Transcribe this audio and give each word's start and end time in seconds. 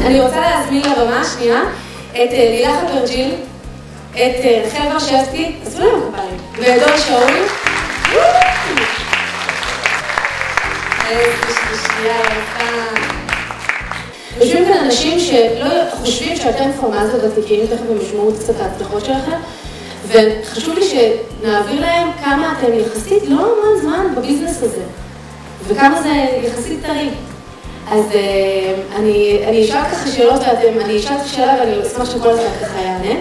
אני 0.00 0.20
רוצה 0.20 0.40
להזמין 0.40 0.82
לבמה 0.82 1.20
השנייה 1.20 1.60
את 2.10 2.16
אה, 2.32 2.50
לילך 2.50 2.74
אברג'יל, 2.90 3.34
את 4.12 4.16
אה, 4.16 4.62
רחל 4.66 4.92
ורשבסקי, 4.92 5.52
עשו 5.66 5.78
להם 5.78 6.00
כפיים, 6.12 6.36
ואת 6.58 6.88
דור 6.88 6.96
שאול. 6.96 7.30
יושבים 14.40 14.64
כאן 14.64 14.84
אנשים 14.84 15.20
שלא 15.20 15.68
חושבים 15.90 16.36
שאתם 16.36 16.70
פורמטות 16.80 17.20
ותיקים, 17.24 17.66
תכף 17.66 17.80
הם 17.90 18.00
ישמעו 18.02 18.32
קצת 18.34 18.50
את 18.50 18.60
ההצלחות 18.60 19.04
שלכם, 19.04 19.36
וחשוב 20.06 20.78
לי 20.78 20.84
שנעביר 20.84 21.80
להם 21.80 22.08
כמה 22.24 22.54
אתם 22.58 22.72
יחסית 22.72 23.22
לא 23.28 23.36
המון 23.36 23.80
זמן 23.82 24.06
בביזנס 24.16 24.62
הזה, 24.62 24.82
וכמה 25.68 26.02
זה 26.02 26.08
יחסית 26.42 26.78
טרי. 26.82 27.10
אז 27.88 28.04
אה, 28.14 28.74
אני, 28.96 29.64
אשאל 29.64 29.84
ככה 29.92 30.08
שאלות 30.10 30.40
ואתם, 30.40 30.80
אני 30.80 30.96
אשאל 30.96 31.16
את 31.16 31.20
השאלה 31.20 31.54
ואני 31.60 31.82
אשמח 31.86 32.10
שכל 32.10 32.34
אחד 32.34 32.64
ככה 32.66 32.80
יענה. 32.80 33.20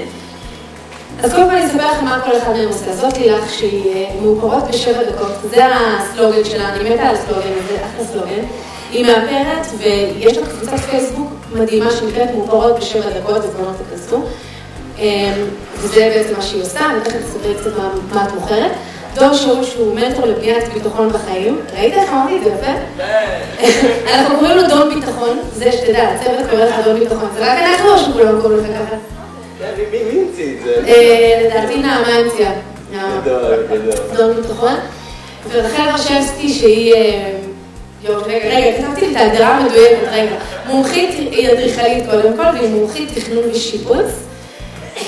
אז 1.24 1.34
קודם 1.34 1.50
כל 1.50 1.56
אני 1.56 1.66
אספר 1.66 1.92
לכם 1.92 2.06
מה 2.06 2.22
כל 2.26 2.38
אחד 2.38 2.52
מהם 2.52 2.68
עושה. 2.68 2.94
זאת 2.94 3.18
לילך 3.18 3.50
שהיא 3.50 3.94
אה, 3.96 4.22
מאופרות 4.22 4.64
בשבע 4.70 5.04
דקות, 5.04 5.32
זה 5.50 5.66
הסלוגן 5.66 6.46
שלה, 6.46 6.70
אני 6.70 6.90
מתה 6.90 7.04
על 7.04 7.16
הסלוגן 7.16 7.52
הזה, 7.64 7.78
אחלה 7.86 8.06
סלוגן. 8.06 8.44
היא 8.92 9.06
מאפרת 9.06 9.68
ויש 9.78 10.38
לה 10.38 10.46
קבוצת 10.46 10.80
פייסבוק 10.80 11.30
מדהימה 11.54 11.92
שנקראת 11.92 12.30
מאופרות 12.36 12.80
בשבע 12.80 13.10
דקות, 13.20 13.38
אז 13.38 13.56
בואו 13.56 13.72
תכנסו. 13.74 14.22
אה, 15.00 15.34
וזה 15.76 16.12
בעצם 16.16 16.36
מה 16.36 16.42
שהיא 16.42 16.62
עושה, 16.62 16.80
אני 16.86 17.00
תכף 17.04 17.20
אספר 17.30 17.54
קצת 17.62 17.72
מה 18.14 18.26
את 18.26 18.34
מוכרת. 18.34 18.72
דור 19.16 19.34
שאול 19.34 19.64
שהוא 19.64 19.96
מנטור 19.96 20.26
לבניית 20.26 20.74
ביטחון 20.74 21.10
בחיים. 21.10 21.60
ראית 21.78 21.94
איך 21.94 22.10
אמרתי 22.10 22.38
את 22.38 22.44
זה 22.44 22.50
יפה? 22.50 22.72
אנחנו 24.14 24.40
קוראים 24.40 24.58
לו 24.58 24.68
דון 24.68 24.96
ביטחון, 24.96 25.40
זה 25.54 25.72
שתדע, 25.72 26.10
הצוות 26.10 26.50
קורא 26.50 26.64
לך 26.64 26.76
דון 26.86 27.00
ביטחון, 27.00 27.30
זה 27.38 27.54
רק 27.54 27.60
אנחנו 27.60 27.94
או 27.94 27.98
שכולם 27.98 28.42
קוראים 28.42 28.60
לך 28.60 28.66
ככה? 28.66 28.96
כן, 29.60 29.72
מי 29.92 30.20
המציא 30.22 30.58
את 30.58 30.64
זה? 30.64 30.82
אה, 30.88 31.42
לדעתי 31.46 31.78
נעמה 31.78 32.08
המציאה. 32.08 32.52
דון 34.14 34.36
ביטחון. 34.42 34.74
ורחל 35.52 35.90
רשבסקי 35.94 36.50
שהיא... 36.50 36.94
אה, 36.94 37.32
רגע, 38.06 38.48
רגע, 38.50 38.78
כתבתי 38.78 39.06
לי 39.06 39.12
את 39.12 39.18
ההגדרה 39.18 39.48
המדויקת, 39.48 40.08
רגע. 40.12 40.36
מומחית 40.68 41.10
היא 41.32 41.52
אדריכלית 41.52 42.04
קודם 42.10 42.38
כל, 42.38 42.58
והיא 42.58 42.70
מומחית 42.70 43.10
תכנון 43.16 43.44
ושיפוץ, 43.52 44.06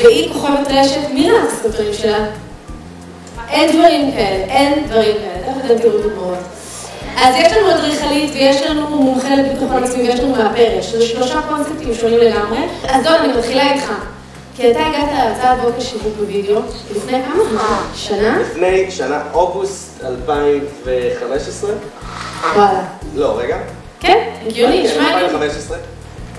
והיא 0.02 0.34
כוכבת 0.34 0.68
רשת, 0.70 1.10
מי 1.14 1.32
ראה 1.32 1.44
את 1.44 1.48
הסרטונים 1.48 1.94
שלה? 1.94 2.26
אין 3.52 3.72
דברים 3.72 4.12
כאלה, 4.12 4.44
אין 4.44 4.88
דברים 4.88 5.16
כאלה, 5.16 5.54
תכף 5.54 5.66
אתם 5.66 5.80
תראו 5.82 5.98
דוגמאות. 5.98 6.38
אז 7.18 7.36
יש 7.38 7.54
לנו 7.54 7.72
אדריכלית 7.72 8.32
ויש 8.34 8.62
לנו 8.62 8.90
מומחה 8.90 9.36
לביטחון 9.36 9.84
עצמי 9.84 10.04
ויש 10.04 10.20
לנו 10.20 10.36
מאפרת, 10.36 10.84
שזה 10.84 11.06
שלושה 11.06 11.42
קונספטים 11.50 11.94
שונים 11.94 12.20
לגמרי. 12.20 12.60
אז 12.90 13.04
דון, 13.04 13.14
אני 13.14 13.34
מתחילה 13.34 13.74
איתך. 13.74 13.92
כי 14.56 14.72
אתה 14.72 14.80
הגעת 14.80 15.10
להרצאת 15.14 15.64
בוקר 15.66 15.80
שיווק 15.80 16.14
בווידאו, 16.20 16.60
לפני 16.96 17.22
כמה 17.24 17.44
זמן? 17.52 17.62
שנה? 17.96 18.40
לפני 18.40 18.92
שנה, 18.92 19.22
אוגוסט 19.34 20.04
2015? 20.04 21.72
וואלה. 22.56 22.84
לא, 23.16 23.38
רגע. 23.38 23.58
כן, 24.00 24.30
הגיוני, 24.48 24.78
כן, 24.78 24.84
נשמע 24.84 25.18
לי. 25.18 25.24
2015. 25.24 25.78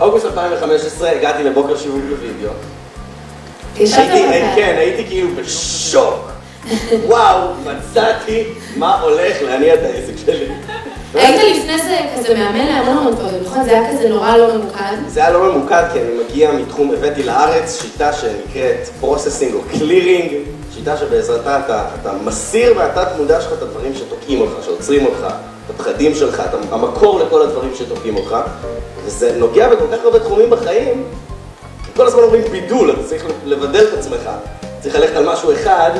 אוגוסט 0.00 0.24
2015 0.24 1.10
הגעתי 1.10 1.42
לבוקר 1.44 1.76
שיווק 1.76 2.02
בווידאו. 2.08 2.52
כן, 4.56 4.74
הייתי 4.78 5.04
כאילו 5.06 5.28
בשוק. 5.36 6.32
וואו, 7.06 7.48
מצאתי 7.64 8.44
מה 8.76 9.00
הולך 9.00 9.42
להניע 9.42 9.74
את 9.74 9.80
העסק 9.82 10.26
שלי. 10.26 10.46
היית 11.14 11.56
לפני 11.56 11.78
זה 11.78 11.98
כזה 12.16 12.34
מאמן 12.34 12.66
להמון 12.66 12.96
המון 12.96 13.14
דברים, 13.14 13.42
נכון? 13.44 13.64
זה 13.64 13.70
היה 13.70 13.90
כזה 13.90 14.08
נורא 14.08 14.36
לא 14.36 14.54
ממוקד. 14.56 14.96
זה 15.08 15.20
היה 15.20 15.30
לא 15.30 15.52
ממוקד 15.52 15.82
כי 15.92 16.00
אני 16.00 16.10
מגיע 16.24 16.52
מתחום, 16.52 16.92
הבאתי 16.92 17.22
לארץ 17.22 17.82
שיטה 17.82 18.12
שנקראת 18.12 18.88
processing 19.00 19.54
או 19.54 19.60
clearing, 19.70 20.32
שיטה 20.74 20.96
שבעזרתה 20.96 21.60
אתה, 21.64 21.84
אתה 22.00 22.12
מסיר 22.24 22.74
מהתת 22.74 23.08
מודע 23.16 23.40
שלך 23.40 23.52
את 23.52 23.62
הדברים 23.62 23.94
שתוקעים 23.94 24.40
אותך, 24.40 24.64
שעוצרים 24.64 25.06
אותך, 25.06 25.26
את 25.66 25.70
הפחדים 25.74 26.14
שלך, 26.14 26.40
את 26.40 26.72
המקור 26.72 27.20
לכל 27.20 27.42
הדברים 27.42 27.70
שתוקעים 27.74 28.16
אותך, 28.16 28.36
וזה 29.04 29.36
נוגע 29.38 29.68
בכל 29.68 29.84
כך 29.92 30.04
הרבה 30.04 30.18
תחומים 30.18 30.50
בחיים, 30.50 31.04
כל 31.96 32.06
הזמן 32.06 32.22
אומרים 32.22 32.42
בידול, 32.50 32.90
אתה 32.90 33.04
צריך 33.04 33.24
לבדל 33.44 33.84
את 33.84 33.98
עצמך, 33.98 34.30
צריך 34.80 34.94
ללכת 34.94 35.16
על 35.16 35.32
משהו 35.32 35.52
אחד, 35.52 35.90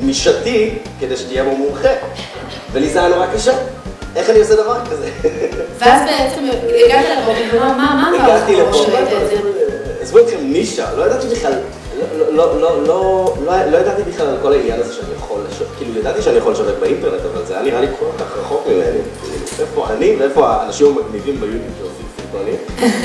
נישתי, 0.00 0.78
כדי 1.00 1.16
שתהיה 1.16 1.44
בו 1.44 1.56
מומחה, 1.56 1.88
ולי 2.72 2.88
זה 2.88 2.98
היה 3.00 3.08
נורא 3.08 3.26
קשה. 3.34 3.52
איך 4.16 4.30
אני 4.30 4.38
עושה 4.38 4.54
דבר 4.54 4.76
כזה? 4.90 5.10
ואז 5.78 6.02
בעצם 6.02 6.44
הגעת 6.84 7.06
לפה, 7.18 7.56
ומה, 7.56 7.74
מה, 7.76 8.10
מה 8.12 8.24
הגעתי 8.24 8.56
לפה, 8.56 8.84
זה? 8.90 9.40
עזבו 10.00 10.18
אתכם 10.18 10.36
נישה, 10.42 10.86
לא 10.96 11.04
ידעתי 11.04 11.26
בכלל, 11.26 11.52
לא, 11.98 12.04
לא, 12.30 12.60
לא, 12.60 12.86
לא, 12.86 13.34
לא, 13.46 13.54
לא 13.70 13.76
ידעתי 13.78 14.02
בכלל 14.02 14.26
על 14.26 14.36
כל 14.42 14.52
העניין 14.52 14.80
הזה 14.80 14.94
שאני 14.94 15.14
יכול 15.16 15.40
לשווק, 15.50 15.68
כאילו 15.78 15.98
ידעתי 15.98 16.22
שאני 16.22 16.38
יכול 16.38 16.52
לשווק 16.52 16.78
באינטרנט, 16.80 17.20
אבל 17.34 17.44
זה 17.46 17.54
היה 17.54 17.62
נראה 17.62 17.80
לי 17.80 17.86
כל 17.98 18.06
כך 18.18 18.38
רחוק 18.38 18.66
ממני, 18.66 18.98
איפה 19.60 19.86
אני 19.90 20.16
ואיפה 20.18 20.48
האנשים 20.48 20.86
המגניבים 20.86 21.40
ביוטיוב 21.40 21.74
שעושים 21.78 22.06
סרטונים, 22.16 22.56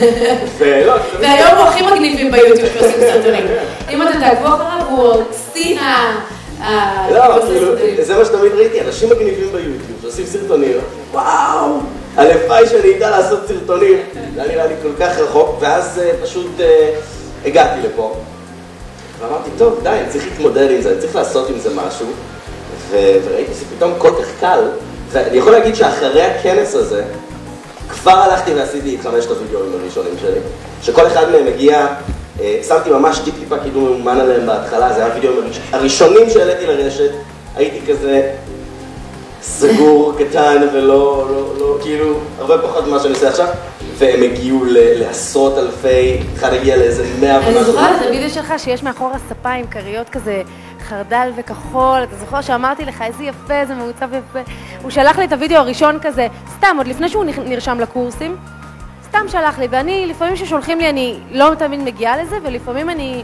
ולא, 0.58 0.94
והיום 1.20 1.58
הוא 1.58 1.66
הכי 1.66 1.86
מגניבים 1.86 2.32
ביוטיוב 2.32 2.70
שעושים 2.74 3.00
סרטונים. 3.00 3.46
אם 3.90 4.02
אתם 4.02 4.20
תעקבו 4.20 4.48
אחריו, 4.48 4.86
הוא 4.90 5.24
שיא 5.54 5.80
לא, 7.12 7.38
עושה 7.38 7.48
כאילו. 7.48 8.04
זה 8.04 8.18
מה 8.18 8.26
שתמיד 8.26 8.52
ראיתי, 8.54 8.82
אנשים 8.82 9.10
מגניבים 9.10 9.52
ביוטיוב 9.52 10.00
שעושים 10.02 10.26
סרטונים, 10.26 10.78
וואו, 11.12 11.80
הלוואי 12.16 12.68
שאני 12.68 12.98
אדע 12.98 13.10
לעשות 13.10 13.40
סרטונים, 13.48 13.98
זה 14.36 14.42
היה 14.44 14.52
נראה 14.52 14.68
לי 14.68 14.74
כל 14.82 14.90
כך 15.00 15.18
רחוק, 15.18 15.58
ואז 15.60 16.02
אה, 16.04 16.12
פשוט 16.24 16.52
אה, 16.60 16.96
הגעתי 17.46 17.88
לפה, 17.88 18.16
ואמרתי, 19.20 19.50
טוב, 19.58 19.80
די, 19.84 19.90
אני 19.90 20.10
צריך 20.10 20.26
להתמודד 20.26 20.72
עם 20.72 20.82
זה, 20.82 20.92
אני 20.92 21.00
צריך 21.00 21.16
לעשות 21.16 21.50
עם 21.50 21.60
זה 21.60 21.70
משהו, 21.76 22.08
וראיתי 22.90 23.54
שזה 23.54 23.66
פתאום 23.78 23.94
כל 23.98 24.12
כך 24.22 24.28
קל, 24.40 24.60
ואני 25.12 25.38
יכול 25.38 25.52
להגיד 25.52 25.76
שאחרי 25.76 26.24
הכנס 26.24 26.76
הזה, 26.76 27.04
כבר 27.90 28.12
הלכתי 28.12 28.54
ועשיתי 28.54 28.96
את 28.96 29.02
חמשת 29.02 29.30
הווידאוים 29.30 29.72
הראשונים 29.82 30.14
שלי, 30.22 30.40
שכל 30.82 31.08
אחד 31.08 31.30
מהם 31.32 31.48
הגיע, 31.48 31.78
אה, 31.80 31.96
שמתי 32.68 32.90
ממש 32.90 33.20
טיפ 33.20 33.36
טיפה 33.40 33.58
קידום 33.60 33.86
ממומן 33.90 34.20
עליהם 34.20 34.46
בהתחלה, 34.46 34.94
זה 34.94 35.06
היה 35.06 35.14
הראש- 35.16 35.60
הראשונים 35.72 36.30
שהעליתי 36.30 36.66
לרשת, 36.66 37.12
הייתי 37.56 37.92
כזה 37.92 38.32
סגור, 39.42 40.14
קטן 40.20 40.68
ולא, 40.74 41.28
לא, 41.32 41.54
לא, 41.60 41.78
כאילו, 41.82 42.18
הרבה 42.40 42.58
פחות 42.58 42.88
ממה 42.88 43.00
שאני 43.00 43.14
עושה 43.14 43.30
עכשיו, 43.30 43.48
והם 43.98 44.24
הגיעו 44.24 44.64
לעשרות 44.68 45.58
אלפי, 45.58 46.18
אחד 46.36 46.54
הגיע 46.54 46.78
לאיזה 46.78 47.06
מאה 47.22 47.38
אני 47.38 47.58
ומשהו. 47.58 47.72
זוכרת 47.74 48.02
את 48.02 48.08
הוידאו 48.08 48.30
שלך 48.30 48.54
שיש 48.58 48.84
מאחורה 48.84 49.16
ספה 49.30 49.50
עם 49.50 49.68
כריות 49.68 50.10
כזה 50.10 50.42
חרדל 50.90 51.30
וכחול, 51.38 52.00
אתה 52.04 52.16
זוכר 52.20 52.42
שאמרתי 52.42 52.86
לך 52.86 53.02
איזה 53.02 53.24
יפה 53.24 53.66
זה 53.68 53.74
מעוצב 53.74 54.08
יפה? 54.14 54.40
הוא 54.82 54.92
שלח 54.92 55.20
לי 55.20 55.26
את 55.26 55.34
הוידאו 55.34 55.58
הראשון 55.58 55.98
כזה, 56.02 56.28
סתם, 56.58 56.76
עוד 56.78 56.88
לפני 56.88 57.10
שהוא 57.10 57.26
נרשם 57.46 57.80
לקורסים, 57.80 58.36
סתם 59.18 59.26
שלח 59.30 59.60
לי, 59.60 59.68
ואני, 59.72 60.06
לפעמים 60.08 60.36
כששולחים 60.36 60.80
לי 60.80 60.90
אני 60.90 61.18
לא 61.32 61.52
תמיד 61.60 61.80
מגיעה 61.80 62.24
לזה, 62.24 62.38
ולפעמים 62.44 62.90
אני, 62.90 63.24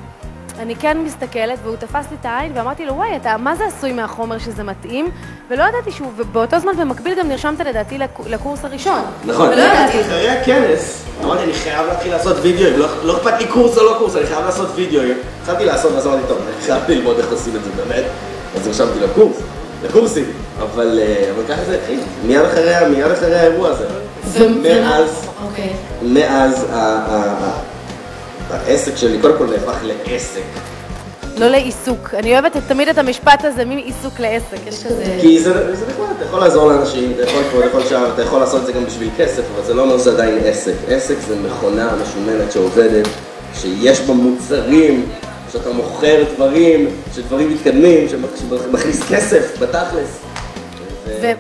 אני 0.60 0.76
כן 0.76 0.98
מסתכלת, 1.06 1.60
והוא 1.64 1.76
תפס 1.76 2.06
לי 2.12 2.18
את 2.22 2.26
העין, 2.26 2.52
ואמרתי 2.56 2.86
לו, 2.86 2.94
וואי, 2.94 3.16
אתה, 3.16 3.38
מה 3.38 3.56
זה 3.56 3.64
עשוי 3.66 3.92
מהחומר 3.94 4.38
שזה 4.40 4.64
מתאים? 4.64 5.10
ולא 5.50 5.64
ידעתי 5.64 5.92
שהוא, 5.92 6.08
ובאותו 6.18 6.60
זמן 6.60 6.72
במקביל 6.80 7.20
גם 7.20 7.28
נרשמת 7.30 7.60
לדעתי 7.60 7.98
לקו- 7.98 8.24
לקורס 8.30 8.66
הראשון. 8.66 9.02
נכון. 9.26 9.50
ולא 9.50 9.62
ידעתי. 9.62 10.02
אחרי 10.02 10.30
הכנס, 10.30 11.04
אמרתי, 11.24 11.44
אני 11.44 11.54
חייב 11.54 11.88
להתחיל 11.88 12.12
לעשות 12.12 12.38
וידאוים, 12.42 12.80
לא- 12.80 12.88
לא 13.04 13.18
אכפת 13.18 13.34
לי 13.40 13.48
קורס 13.48 13.78
או 13.78 13.84
לא 13.84 13.96
קורס, 14.00 14.16
אני 14.16 14.26
חייב 14.26 14.46
לעשות 14.46 14.68
וידאוים. 14.76 15.18
התחלתי 15.42 15.66
לעשות, 15.66 15.92
ואז 15.94 16.08
אמרתי, 16.08 16.22
טוב, 16.28 16.38
אני 16.38 16.62
חייב 16.66 16.84
ללמוד 16.88 17.18
איך 17.18 17.32
עושים 17.32 17.56
את 17.56 17.64
זה 17.64 17.70
באמת. 17.84 18.04
אז 18.56 18.68
נרשמתי 18.68 19.00
לקורס, 19.00 19.38
לקורסים. 19.84 20.26
אבל 20.62 21.00
אה, 21.02 21.32
אבל 21.36 21.44
ככה 21.48 21.64
זה 21.66 21.76
התחיל, 21.82 22.00
מיד 22.26 22.42
אחרי 22.42 22.74
מיד 22.96 23.12
אחרי 23.12 23.36
האירוע 23.36 23.70
הזה. 23.70 23.86
ו- 24.34 24.50
מאז, 24.64 25.26
אוקיי. 25.44 25.70
העסק 28.50 28.96
שלי, 28.96 29.18
קודם 29.22 29.38
כל 29.38 29.46
נהפך 29.46 29.78
לעסק. 29.84 30.42
לא 31.38 31.48
לעיסוק. 31.48 32.14
אני 32.14 32.34
אוהבת 32.34 32.58
תמיד 32.68 32.90
את 32.90 32.98
המשפט 32.98 33.46
הזה, 33.46 33.66
מעיסוק 33.66 34.20
לעסק. 34.20 34.58
יש 34.68 34.84
כזה... 34.84 35.18
כי 35.22 35.40
זה 35.40 35.76
זה 35.76 35.86
נחמד, 35.88 36.06
אתה 36.18 36.26
יכול 36.26 36.40
לעזור 36.40 36.72
לאנשים, 36.72 37.12
אתה 37.16 37.24
יכול 37.24 37.44
פה, 37.52 37.60
אתה 37.60 37.68
יכול 37.68 37.84
שם, 37.90 38.04
אתה 38.14 38.22
יכול 38.22 38.40
לעשות 38.40 38.62
את 38.62 38.66
זה 38.66 38.72
גם 38.72 38.86
בשביל 38.86 39.10
כסף, 39.18 39.42
אבל 39.56 39.66
זה 39.66 39.74
לא 39.74 39.82
אומר 39.82 39.98
שזה 39.98 40.12
עדיין 40.12 40.38
עסק. 40.46 40.74
עסק 40.88 41.16
זה 41.28 41.36
מכונה 41.36 41.90
משומנת 42.02 42.52
שעובדת, 42.52 43.08
שיש 43.54 44.02
בה 44.02 44.14
מוצרים, 44.14 45.06
שאתה 45.52 45.70
מוכר 45.70 46.24
דברים, 46.36 46.88
שדברים 47.16 47.54
מתקדמים, 47.54 48.08
שמכניס 48.10 49.00
כסף 49.10 49.62
בתכלס. 49.62 50.29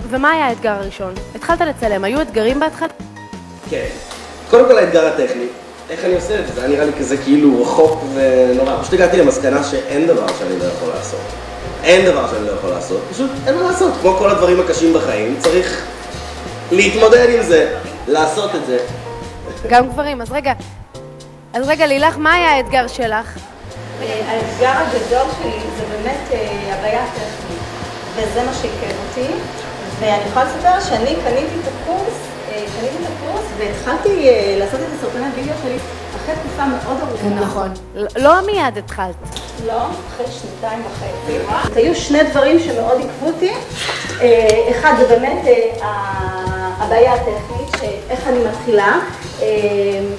ומה 0.10 0.31
היה 0.31 0.46
האתגר 0.48 0.72
הראשון? 0.72 1.14
התחלת 1.36 1.62
לצלם, 1.62 2.04
היו 2.04 2.22
אתגרים 2.22 2.60
בהתחלה? 2.60 2.88
כן. 3.70 3.86
קודם 4.50 4.66
כל 4.66 4.78
האתגר 4.78 5.08
הטכני, 5.08 5.46
איך 5.90 6.06
אני 6.06 6.16
עושה 6.16 6.40
את 6.40 6.48
זה? 6.48 6.54
זה 6.54 6.62
היה 6.62 6.70
נראה 6.70 6.86
לי 6.86 6.92
כזה 7.00 7.18
כאילו 7.18 7.62
רחוק 7.62 8.04
ונורא. 8.14 8.81
פשוט 8.81 8.94
הגעתי 8.94 9.18
למסקנה 9.18 9.64
שאין 9.64 10.08
דבר 10.08 10.28
שאני 10.40 10.60
לא 10.60 10.64
יכול 10.64 10.90
לעשות. 10.90 11.20
אין 11.84 12.06
דבר 12.06 12.28
שאני 12.31 12.46
לא 12.48 12.52
יכול 12.52 12.70
לעשות, 12.70 13.02
פשוט 13.12 13.30
אין 13.48 13.56
מה 13.56 13.62
לעשות. 13.62 13.94
כמו 14.02 14.14
כל 14.14 14.30
הדברים 14.30 14.60
הקשים 14.60 14.94
בחיים, 14.94 15.36
צריך 15.40 15.86
להתמודד 16.72 17.28
עם 17.38 17.44
זה, 17.44 17.75
לעשות 18.08 18.56
את 18.56 18.66
זה. 18.66 18.78
גם 19.70 19.90
גברים. 19.90 20.22
אז 20.22 20.32
רגע, 20.32 20.54
אז 21.54 21.68
רגע, 21.68 21.86
לילך, 21.88 22.18
מה 22.18 22.34
היה 22.34 22.50
האתגר 22.50 22.88
שלך? 22.88 23.38
האתגר 24.02 24.72
הגדול 24.72 25.28
שלי 25.42 25.52
זה 25.78 25.84
באמת 25.92 26.20
אה, 26.32 26.75
הבעיה 26.75 27.04
הטכנית, 27.04 27.49
וזה 28.27 28.44
מה 28.44 28.54
שעיכב 28.54 28.95
אותי. 29.10 29.31
ואני 30.00 30.24
יכולה 30.30 30.45
לספר 30.45 30.89
שאני 30.89 31.16
קניתי 31.16 31.56
את 31.63 31.68
הקורס, 31.68 32.13
אה, 32.51 32.66
קניתי 32.80 32.95
את 33.04 33.10
הקורס 33.18 33.45
והתחלתי 33.57 34.30
אה, 34.30 34.56
לעשות 34.60 34.80
את 34.80 34.86
הסרטוני 34.98 35.25
הווידאו 35.25 35.54
שלי 35.63 35.77
אחרי 36.16 36.36
תקופה 36.36 36.66
מאוד 36.66 36.98
ארוכה. 37.01 37.42
נכון. 37.42 37.74
לא 38.16 38.45
מיד 38.45 38.77
התחלת. 38.77 39.16
לא, 39.68 39.81
אחרי 40.07 40.25
שנתיים 40.31 40.83
וחצי. 40.86 41.80
היו 41.80 41.95
שני 41.95 42.24
דברים 42.24 42.60
שמאוד 42.60 42.98
עיכבו 43.00 43.27
אותי. 43.27 43.54
אחד 44.72 44.94
זה 45.00 45.06
באמת 45.07 45.42
הבעיה 46.80 47.13
הטכנית, 47.13 47.75
שאיך 47.80 48.27
אני 48.27 48.39
מתחילה. 48.39 49.00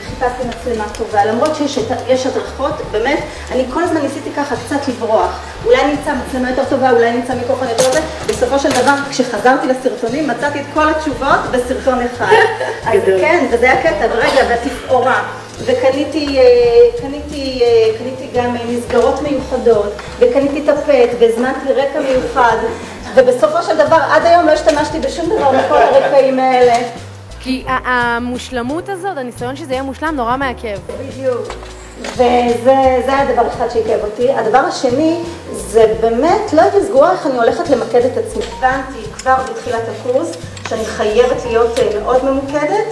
חיפשתי 0.04 0.48
מצלמה 0.48 0.84
טובה, 0.98 1.24
למרות 1.24 1.56
שיש 1.56 2.26
הדרכות, 2.26 2.72
באמת, 2.90 3.18
אני 3.52 3.64
כל 3.74 3.82
הזמן 3.82 4.00
ניסיתי 4.00 4.30
ככה 4.36 4.54
קצת 4.66 4.88
לברוח. 4.88 5.40
אולי 5.64 5.84
נמצא 5.84 6.10
מצלמה 6.26 6.50
יותר 6.50 6.64
טובה, 6.64 6.90
אולי 6.90 7.12
נמצא 7.12 7.34
מיקרופון 7.34 7.68
יותר 7.68 7.84
טובה. 7.84 8.00
בסופו 8.26 8.58
של 8.58 8.70
דבר, 8.70 8.94
כשחזרתי 9.10 9.66
לסרטונים, 9.66 10.28
מצאתי 10.28 10.60
את 10.60 10.66
כל 10.74 10.88
התשובות 10.88 11.40
בסרטון 11.50 11.98
אחד. 12.14 12.32
אז 12.92 13.00
כן, 13.20 13.46
וזה 13.50 13.72
היה 13.72 13.82
קטע, 13.82 14.06
ורגע, 14.12 14.42
והתפאורה. 14.48 15.22
וקניתי 15.64 16.38
קניתי, 17.00 17.62
קניתי 17.98 18.28
גם 18.34 18.56
מסגרות 18.68 19.22
מיוחדות, 19.22 19.92
וקניתי 20.18 20.70
הפט, 20.70 21.16
והזמנתי 21.18 21.72
רקע 21.72 22.00
מיוחד, 22.00 22.56
ובסופו 23.14 23.62
של 23.62 23.76
דבר, 23.76 23.98
עד 24.10 24.26
היום 24.26 24.46
לא 24.46 24.52
השתמשתי 24.52 24.98
בשום 24.98 25.26
דבר 25.26 25.50
מכל 25.52 25.76
הרקעים 25.76 26.38
האלה. 26.38 26.74
כי 27.40 27.64
המושלמות 27.66 28.88
הזאת, 28.88 29.16
הניסיון 29.16 29.56
שזה 29.56 29.72
יהיה 29.72 29.82
מושלם, 29.82 30.14
נורא 30.16 30.36
מעכב. 30.36 30.78
בדיוק. 30.86 31.48
וזה 32.00 32.72
היה 33.06 33.32
דבר 33.32 33.48
אחד 33.48 33.68
שעיכב 33.68 33.98
אותי. 34.04 34.32
הדבר 34.32 34.58
השני, 34.58 35.20
זה 35.52 35.94
באמת, 36.00 36.52
לא 36.52 36.62
הייתי 36.62 36.76
סגורה 36.86 37.12
איך 37.12 37.26
אני 37.26 37.36
הולכת 37.36 37.70
למקד 37.70 38.00
את 38.04 38.16
עצמי. 38.16 38.42
הבנתי 38.58 39.10
כבר 39.18 39.34
בתחילת 39.50 39.82
הקורס 39.88 40.30
שאני 40.68 40.84
חייבת 40.84 41.44
להיות 41.46 41.78
מאוד 42.02 42.24
ממוקדת, 42.24 42.86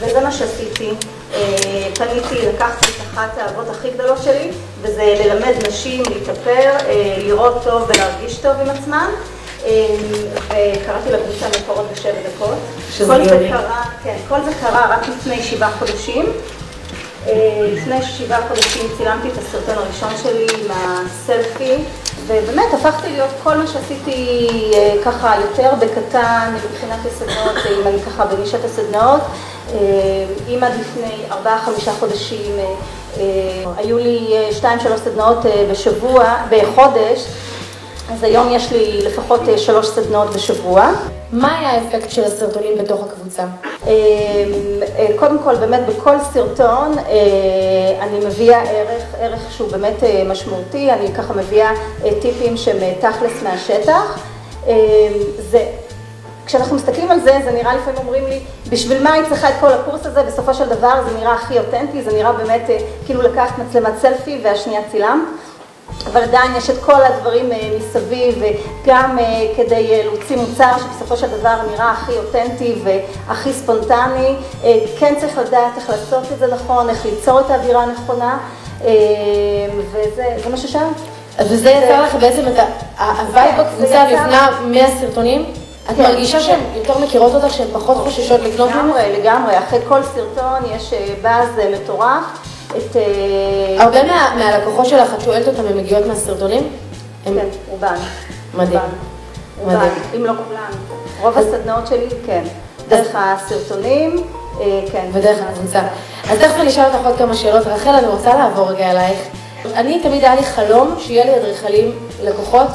וזה 0.00 0.20
מה 0.20 0.32
שעשיתי. 0.32 0.90
פניתי, 1.94 2.46
לקחתי 2.54 2.86
את 2.86 3.00
אחת 3.14 3.38
האהבות 3.38 3.68
הכי 3.70 3.90
גדולות 3.90 4.22
שלי, 4.22 4.50
וזה 4.82 5.14
ללמד 5.24 5.54
נשים 5.68 6.02
להתאפר, 6.14 6.76
לראות 7.18 7.64
טוב 7.64 7.82
ולהרגיש 7.88 8.38
טוב 8.38 8.52
עם 8.60 8.70
עצמן. 8.70 9.06
וקראתי 9.62 11.10
לקבוצה 11.12 11.46
מקורות 11.60 11.86
בשבע 11.92 12.10
דקות. 12.36 12.58
שזה 12.90 13.14
גאוני. 13.28 13.50
כן, 14.04 14.16
כל 14.28 14.38
זה 14.44 14.50
קרה 14.60 14.86
רק 14.90 15.08
לפני 15.08 15.42
שבעה 15.42 15.70
חודשים. 15.78 16.26
לפני 17.72 18.02
שבעה 18.02 18.48
חודשים 18.48 18.86
צילמתי 18.96 19.28
את 19.28 19.38
הסרטון 19.38 19.74
הראשון 19.74 20.08
שלי 20.22 20.46
עם 20.60 20.70
הסלפי, 20.70 21.74
ובאמת 22.26 22.74
הפכתי 22.74 23.12
להיות 23.12 23.30
כל 23.42 23.54
מה 23.56 23.66
שעשיתי 23.66 24.38
ככה 25.04 25.34
יותר 25.40 25.70
בקטן, 25.80 26.54
מבחינת 26.54 26.98
הסדנאות, 27.06 27.56
אם 27.66 27.86
אני 27.86 28.02
ככה 28.02 28.26
בנישת 28.26 28.64
הסדנאות. 28.64 29.20
אם 30.48 30.58
עד 30.62 30.72
לפני 30.80 31.14
ארבעה-חמישה 31.30 31.92
חודשים 31.92 32.56
היו 33.76 33.98
לי 33.98 34.34
שתיים-שלוש 34.52 35.00
סדנאות 35.00 35.38
בשבוע, 35.70 36.34
בחודש, 36.50 37.24
אז 38.12 38.22
היום 38.22 38.48
יש 38.50 38.72
לי 38.72 39.02
לפחות 39.02 39.40
שלוש 39.56 39.86
סדנאות 39.88 40.30
בשבוע. 40.30 40.90
מה 41.32 41.58
היה 41.58 41.70
האפקט 41.70 42.10
של 42.10 42.24
הסרטונים 42.24 42.78
בתוך 42.78 43.00
הקבוצה? 43.04 43.42
קודם 45.18 45.38
כל, 45.44 45.54
באמת 45.54 45.80
בכל 45.86 46.14
סרטון 46.32 46.94
אני 48.00 48.26
מביאה 48.26 48.62
ערך, 48.62 49.02
ערך 49.20 49.40
שהוא 49.50 49.70
באמת 49.70 49.94
משמעותי, 50.26 50.92
אני 50.92 51.14
ככה 51.14 51.34
מביאה 51.34 51.70
טיפים 52.20 52.56
שהם 52.56 52.76
תכלס 53.00 53.42
מהשטח. 53.42 54.18
זה, 55.50 55.66
כשאנחנו 56.46 56.76
מסתכלים 56.76 57.10
על 57.10 57.20
זה, 57.20 57.38
זה 57.44 57.50
נראה 57.50 57.76
לפעמים 57.76 57.98
אומרים 57.98 58.26
לי, 58.26 58.40
בשביל 58.68 59.02
מה 59.02 59.18
אני 59.18 59.26
צריכה 59.28 59.48
את 59.48 59.54
כל 59.60 59.72
הקורס 59.72 60.06
הזה? 60.06 60.22
בסופו 60.22 60.54
של 60.54 60.68
דבר 60.68 60.94
זה 61.08 61.18
נראה 61.18 61.34
הכי 61.34 61.58
אותנטי, 61.58 62.02
זה 62.02 62.12
נראה 62.12 62.32
באמת 62.32 62.70
כאילו 63.06 63.22
לקחת 63.22 63.58
מצלמת 63.58 63.92
סלפי 64.00 64.40
והשנייה 64.42 64.80
צילם. 64.90 65.34
אבל 66.06 66.22
עדיין 66.22 66.56
יש 66.56 66.70
את 66.70 66.82
כל 66.84 67.02
הדברים 67.04 67.50
מסביב, 67.78 68.42
וגם 68.84 69.18
כדי 69.56 70.02
להוציא 70.04 70.36
מוצר 70.36 70.72
שבסופו 70.78 71.16
של 71.16 71.26
דבר 71.26 71.54
נראה 71.70 71.90
הכי 71.90 72.12
אותנטי 72.18 72.74
והכי 72.84 73.52
ספונטני, 73.52 74.36
כן 74.98 75.14
צריך 75.20 75.38
לדעת 75.38 75.72
איך 75.76 75.90
לעשות 75.90 76.32
את 76.32 76.38
זה 76.38 76.46
נכון, 76.46 76.90
איך 76.90 77.04
ליצור 77.04 77.40
את 77.40 77.50
האווירה 77.50 77.82
הנכונה, 77.82 78.38
וזה 79.92 80.48
מה 80.50 80.56
ששאלת. 80.56 80.96
וזה 81.40 81.70
יצר 81.70 82.02
לך 82.02 82.14
בעצם 82.14 82.42
את 82.48 82.58
ה 82.98 83.10
vibe 83.10 83.60
בקבוצה 83.60 84.04
לפני 84.04 84.36
מהסרטונים? 84.80 85.52
את 85.90 85.98
מרגישה 85.98 86.40
שהן 86.40 86.60
יותר 86.76 86.98
מכירות 86.98 87.34
אותך, 87.34 87.54
שהן 87.54 87.66
פחות 87.72 87.96
חוששות 87.96 88.40
לקנות 88.40 88.68
ממך? 88.68 88.76
לגמרי, 88.76 89.20
לגמרי. 89.20 89.58
אחרי 89.58 89.78
כל 89.88 90.00
סרטון 90.02 90.62
יש 90.76 90.94
באז 91.22 91.48
מטורף. 91.74 92.47
את... 92.76 92.96
הרבה 93.78 94.00
מהלקוחות 94.38 94.86
שלך, 94.86 95.14
את 95.14 95.20
שואלת 95.20 95.48
אותם, 95.48 95.66
הן 95.66 95.76
מגיעות 95.76 96.06
מהסרטונים? 96.06 96.68
כן, 97.24 97.30
רובן. 97.68 97.94
מדהים. 98.54 98.80
רובן, 99.60 99.88
אם 100.16 100.24
לא 100.24 100.32
כולן. 100.48 100.70
רוב 101.20 101.38
הסדנאות 101.38 101.86
שלי, 101.86 102.06
כן. 102.26 102.42
דרך 102.88 103.08
הסרטונים, 103.14 104.16
כן. 104.92 105.06
ודרך 105.12 105.38
הקבוצה. 105.48 105.80
אז 106.30 106.38
תכף 106.38 106.54
אני 106.60 106.68
אשאל 106.68 106.84
אותך 106.84 107.06
עוד 107.06 107.18
כמה 107.18 107.34
שאלות. 107.34 107.66
רחל, 107.66 107.90
אני 107.90 108.06
רוצה 108.06 108.34
לעבור 108.34 108.70
רגע 108.70 108.90
אלייך. 108.90 109.18
אני 109.74 110.00
תמיד 110.02 110.24
היה 110.24 110.34
לי 110.34 110.42
חלום 110.42 110.94
שיהיה 110.98 111.24
לי 111.24 111.36
אדריכלים 111.36 111.98
לקוחות, 112.22 112.66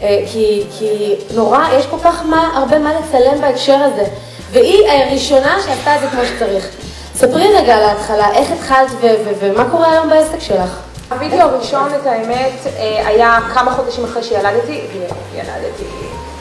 כי, 0.00 0.64
כי 0.78 1.14
נורא, 1.34 1.58
יש 1.78 1.86
כל 1.86 1.96
כך 2.04 2.22
מה, 2.26 2.50
הרבה 2.56 2.78
מה 2.78 2.92
לצלם 3.00 3.40
בהקשר 3.40 3.76
הזה. 3.76 4.04
והיא 4.52 4.88
הראשונה 4.88 5.56
שעשתה 5.66 5.96
את 5.96 6.00
זה 6.00 6.06
כמו 6.06 6.20
שצריך. 6.24 6.68
ספרי 7.16 7.54
רגע 7.54 7.76
על 7.76 7.82
ההתחלה, 7.82 8.30
איך 8.34 8.50
התחלת 8.52 8.90
ומה 9.40 9.70
קורה 9.70 9.92
היום 9.92 10.10
בעסק 10.10 10.40
שלך? 10.40 10.70
הווידאו 11.10 11.40
הראשון, 11.40 11.88
את 12.00 12.06
האמת, 12.06 12.52
היה 13.06 13.38
כמה 13.54 13.70
חודשים 13.70 14.04
אחרי 14.04 14.22
שילדתי, 14.22 14.80
ילדתי, 15.34 15.84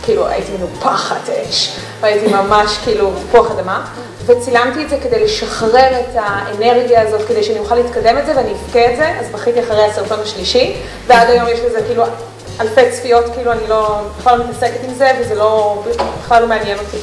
כאילו 0.03 0.27
הייתי 0.27 0.51
מנופחת 0.57 1.29
אש, 1.29 1.75
והייתי 2.01 2.27
ממש 2.27 2.77
כאילו 2.83 3.11
פוח 3.31 3.51
אדמה, 3.51 3.85
וצילמתי 4.25 4.83
את 4.83 4.89
זה 4.89 4.97
כדי 5.03 5.23
לשחרר 5.23 5.99
את 5.99 6.15
האנרגיה 6.15 7.01
הזאת, 7.01 7.27
כדי 7.27 7.43
שאני 7.43 7.59
אוכל 7.59 7.75
להתקדם 7.75 8.17
את 8.17 8.25
זה 8.25 8.33
ואני 8.35 8.51
אבכה 8.51 8.91
את 8.91 8.97
זה, 8.97 9.13
אז 9.19 9.25
בכיתי 9.31 9.59
אחרי 9.59 9.85
הסרטון 9.85 10.19
השלישי, 10.19 10.75
ועד 11.07 11.29
היום 11.29 11.47
יש 11.47 11.59
לזה 11.59 11.81
כאילו 11.87 12.03
אלפי 12.61 12.91
צפיות, 12.91 13.25
כאילו 13.35 13.51
אני 13.51 13.67
לא, 13.67 13.97
בכלל 14.19 14.37
לא 14.37 14.45
מתעסקת 14.45 14.83
עם 14.83 14.93
זה, 14.93 15.11
וזה 15.19 15.35
לא, 15.35 15.83
בכלל 16.23 16.41
לא 16.41 16.47
מעניין 16.47 16.77
אותי. 16.79 16.97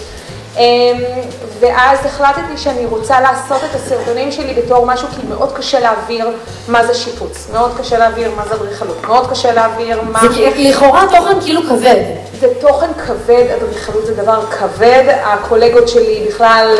ואז 1.60 1.98
החלטתי 2.06 2.56
שאני 2.56 2.86
רוצה 2.86 3.20
לעשות 3.20 3.60
את 3.70 3.74
הסרטונים 3.74 4.32
שלי 4.32 4.54
בתור 4.54 4.86
משהו, 4.86 5.08
כי 5.08 5.26
מאוד 5.28 5.52
קשה 5.52 5.80
להעביר 5.80 6.30
מה 6.68 6.86
זה 6.86 6.94
שיפוץ, 6.94 7.48
מאוד 7.52 7.72
קשה 7.78 7.98
להעביר 7.98 8.30
מה 8.36 8.42
זה 8.48 8.54
אדריכלות, 8.54 8.96
מאוד 9.06 9.30
קשה 9.30 9.52
להעביר 9.52 10.02
מה... 10.02 10.20
זה 10.20 10.50
לכאורה 10.56 11.04
תוכן 11.10 11.40
כאילו 11.40 11.62
כבד. 11.62 12.00
זה 12.40 12.46
תוכן 12.60 12.86
כבד, 13.06 13.44
אדריכלות 13.56 14.06
זה 14.06 14.14
דבר 14.14 14.46
כבד, 14.46 15.04
הקולגות 15.24 15.88
שלי 15.88 16.24
בכלל... 16.28 16.76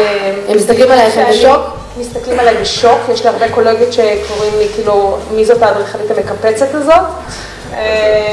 הם 0.49 0.57
מסתכלים 0.57 0.91
עלייך 0.91 1.19
בשוק? 1.31 1.61
מסתכלים 1.97 2.41
עליי 2.41 2.57
בשוק, 2.57 2.99
יש 3.13 3.23
לי 3.23 3.29
הרבה 3.29 3.49
קולגות 3.49 3.93
שקוראים 3.93 4.53
לי 4.59 4.69
כאילו, 4.75 5.17
מי 5.31 5.45
זאת 5.45 5.63
האדריכלית 5.63 6.11
המקפצת 6.11 6.75
הזאת? 6.75 7.03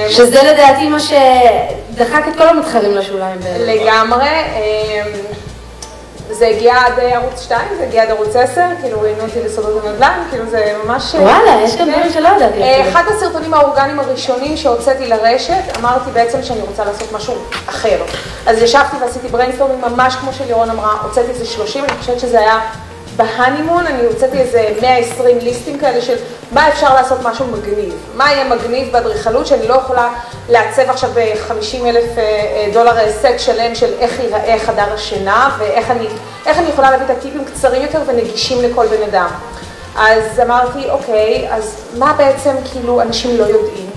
שזה 0.09 0.43
לדעתי 0.43 0.89
מה 0.89 0.97
שדחק 0.99 2.23
את 2.27 2.37
כל 2.37 2.47
המתחרים 2.47 2.95
לשוליים. 2.95 3.39
לגמרי. 3.59 4.29
זה 6.31 6.47
הגיע 6.47 6.75
עד 6.85 6.93
ערוץ 6.99 7.41
2, 7.41 7.61
זה 7.77 7.83
הגיע 7.83 8.03
עד 8.03 8.09
ערוץ 8.09 8.35
10, 8.35 8.61
כאילו 8.81 9.01
ראיינו 9.01 9.23
אותי 9.23 9.43
לסודות 9.45 9.85
הנדל"ן, 9.85 10.23
כאילו 10.29 10.45
זה 10.49 10.75
ממש... 10.85 11.15
וואלה, 11.15 11.61
יש 11.63 11.75
כאן 11.75 11.91
דברים 11.91 12.13
שלא 12.13 12.27
ידעתי. 12.27 12.89
אחד 12.89 13.03
הסרטונים 13.07 13.53
האורגניים 13.53 13.99
הראשונים 13.99 14.57
שהוצאתי 14.57 15.07
לרשת, 15.07 15.77
אמרתי 15.79 16.11
בעצם 16.13 16.43
שאני 16.43 16.61
רוצה 16.61 16.85
לעשות 16.85 17.11
משהו 17.11 17.33
אחר. 17.69 17.97
אז 18.45 18.61
ישבתי 18.61 18.95
ועשיתי 19.01 19.27
brainstorming 19.27 19.85
ממש 19.85 20.15
כמו 20.15 20.33
שלירון 20.33 20.69
אמרה, 20.69 20.97
הוצאתי 21.03 21.29
איזה 21.29 21.45
30, 21.45 21.83
אני 21.83 21.93
חושבת 21.99 22.19
שזה 22.19 22.39
היה 22.39 22.59
ב 23.19 23.25
honeymoon, 23.25 23.87
אני 23.87 24.05
הוצאתי 24.05 24.37
איזה 24.37 24.69
120 24.81 25.37
ליסטים 25.37 25.79
כאלה 25.79 26.01
של 26.01 26.15
מה 26.51 26.67
אפשר 26.67 26.93
לעשות 26.93 27.17
משהו 27.23 27.47
מגניב. 27.47 27.93
מה 28.15 28.31
יהיה 28.31 28.55
מגניב 28.55 28.91
באדריכלות 28.91 29.47
שאני 29.47 29.67
לא 29.67 29.73
יכולה 29.73 30.09
לעצב 30.49 30.89
עכשיו 30.89 31.09
ב-50 31.13 31.85
אלף 31.85 32.05
דולר 32.73 32.97
הישג 32.97 33.37
שלם 33.37 33.75
של 33.75 33.93
איך 33.99 34.19
ייראה 34.19 34.55
חדר 34.59 34.93
השינה 34.93 35.55
ואיך 35.59 35.91
אני, 35.91 36.07
אני 36.45 36.69
יכולה 36.69 36.91
להביא 36.91 37.05
את 37.05 37.09
הטיפים 37.09 37.45
קצרים 37.45 37.81
יותר 37.81 38.01
ונגישים 38.07 38.61
לכל 38.61 38.87
בן 38.87 39.03
אדם. 39.09 39.29
אז 39.97 40.39
אמרתי, 40.43 40.89
אוקיי, 40.89 41.47
אז 41.51 41.75
מה 41.97 42.13
בעצם 42.13 42.55
כאילו 42.71 43.01
אנשים 43.01 43.37
לא 43.37 43.43
יודעים? 43.43 43.89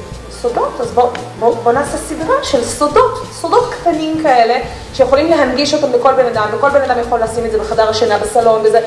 סודות, 0.43 0.81
אז 0.81 0.91
בואו 0.91 1.09
בוא, 1.39 1.55
בוא 1.55 1.73
נעשה 1.73 1.99
סדרה 1.99 2.35
של 2.43 2.65
סודות, 2.65 3.23
סודות 3.33 3.75
קטנים 3.75 4.23
כאלה, 4.23 4.55
שיכולים 4.95 5.31
להנגיש 5.31 5.75
אותם 5.75 5.93
לכל 5.93 6.13
בן 6.13 6.27
אדם, 6.27 6.49
וכל 6.53 6.71
בן 6.71 6.83
אדם 6.83 7.01
יכול 7.01 7.21
לשים 7.21 7.47
את 7.47 7.51
זה 7.51 7.59
בחדר 7.59 7.89
השינה, 7.89 8.19
בסלון, 8.19 8.61
וזה, 8.65 8.81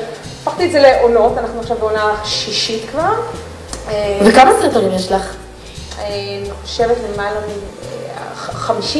הפכתי 0.46 0.66
את 0.66 0.72
זה 0.72 0.78
לעונות, 0.78 1.38
אנחנו 1.38 1.60
עכשיו 1.60 1.76
בעונה 1.80 2.14
שישית 2.24 2.90
כבר. 2.90 3.12
אה, 3.88 4.18
וכמה 4.24 4.52
סרטונים 4.60 4.92
יש 4.94 5.12
לך? 5.12 5.34
אני 5.98 6.42
חושבת 6.62 6.96
למעלה 7.14 7.40
מ-50, 7.40 8.98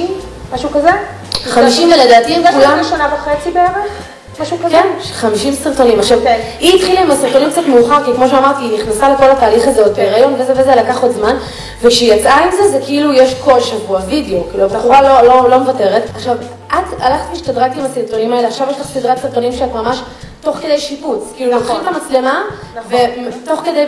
משהו 0.54 0.70
כזה. 0.70 0.90
50 1.32 1.88
ולדעתי 1.92 2.34
הם 2.34 2.42
כולם... 2.52 2.78
לפני 2.78 2.84
שנה 2.84 3.08
וחצי 3.14 3.50
בערך, 3.50 3.92
משהו 4.40 4.58
כזה. 4.58 4.70
כן, 4.70 4.86
50 5.12 5.54
סרטונים. 5.54 5.98
עכשיו, 5.98 6.18
כן. 6.22 6.40
היא 6.58 6.74
התחילה 6.74 7.00
עם 7.00 7.10
הסרטונים 7.10 7.50
קצת 7.50 7.62
מאוחר, 7.68 8.04
כי 8.04 8.14
כמו 8.14 8.28
שאמרתי, 8.28 8.60
היא 8.62 8.78
נכנסה 8.82 9.08
לכל 9.08 9.30
התהליך 9.30 9.68
הזה 9.68 9.82
עוד 9.82 9.96
בהיריון 9.96 10.34
וזה 10.38 10.52
וזה, 10.56 10.74
לקח 10.74 11.02
עוד 11.02 11.12
זמן, 11.12 11.36
וכשהיא 11.82 12.14
יצאה 12.14 12.44
עם 12.44 12.50
זה, 12.50 12.68
זה 12.68 12.78
כאילו 12.84 13.12
יש 13.12 13.34
כל 13.34 13.60
שבוע 13.60 14.00
וידאו, 14.06 14.44
כאילו, 14.50 14.64
הבחורה 14.64 15.02
לא, 15.02 15.22
לא, 15.22 15.50
לא 15.50 15.58
מוותרת. 15.58 16.02
עכשיו, 16.14 16.36
את 16.66 17.00
הלכת 17.00 17.24
והשתדרגת 17.30 17.76
עם 17.76 17.84
הסרטונים 17.84 18.32
האלה, 18.32 18.48
עכשיו 18.48 18.66
יש 18.70 18.80
לך 18.80 18.86
סדרת 18.86 19.18
סרטונים 19.18 19.52
שאת 19.52 19.72
ממש 19.74 20.02
תוך 20.46 20.56
כדי 20.56 20.78
שיפוץ. 20.78 21.32
כאילו, 21.36 21.52
לוקחים 21.52 21.76
את 21.76 21.86
המצלמה, 21.86 22.42
נכון. 22.74 22.98
ותוך 23.42 23.60
כדי 23.60 23.84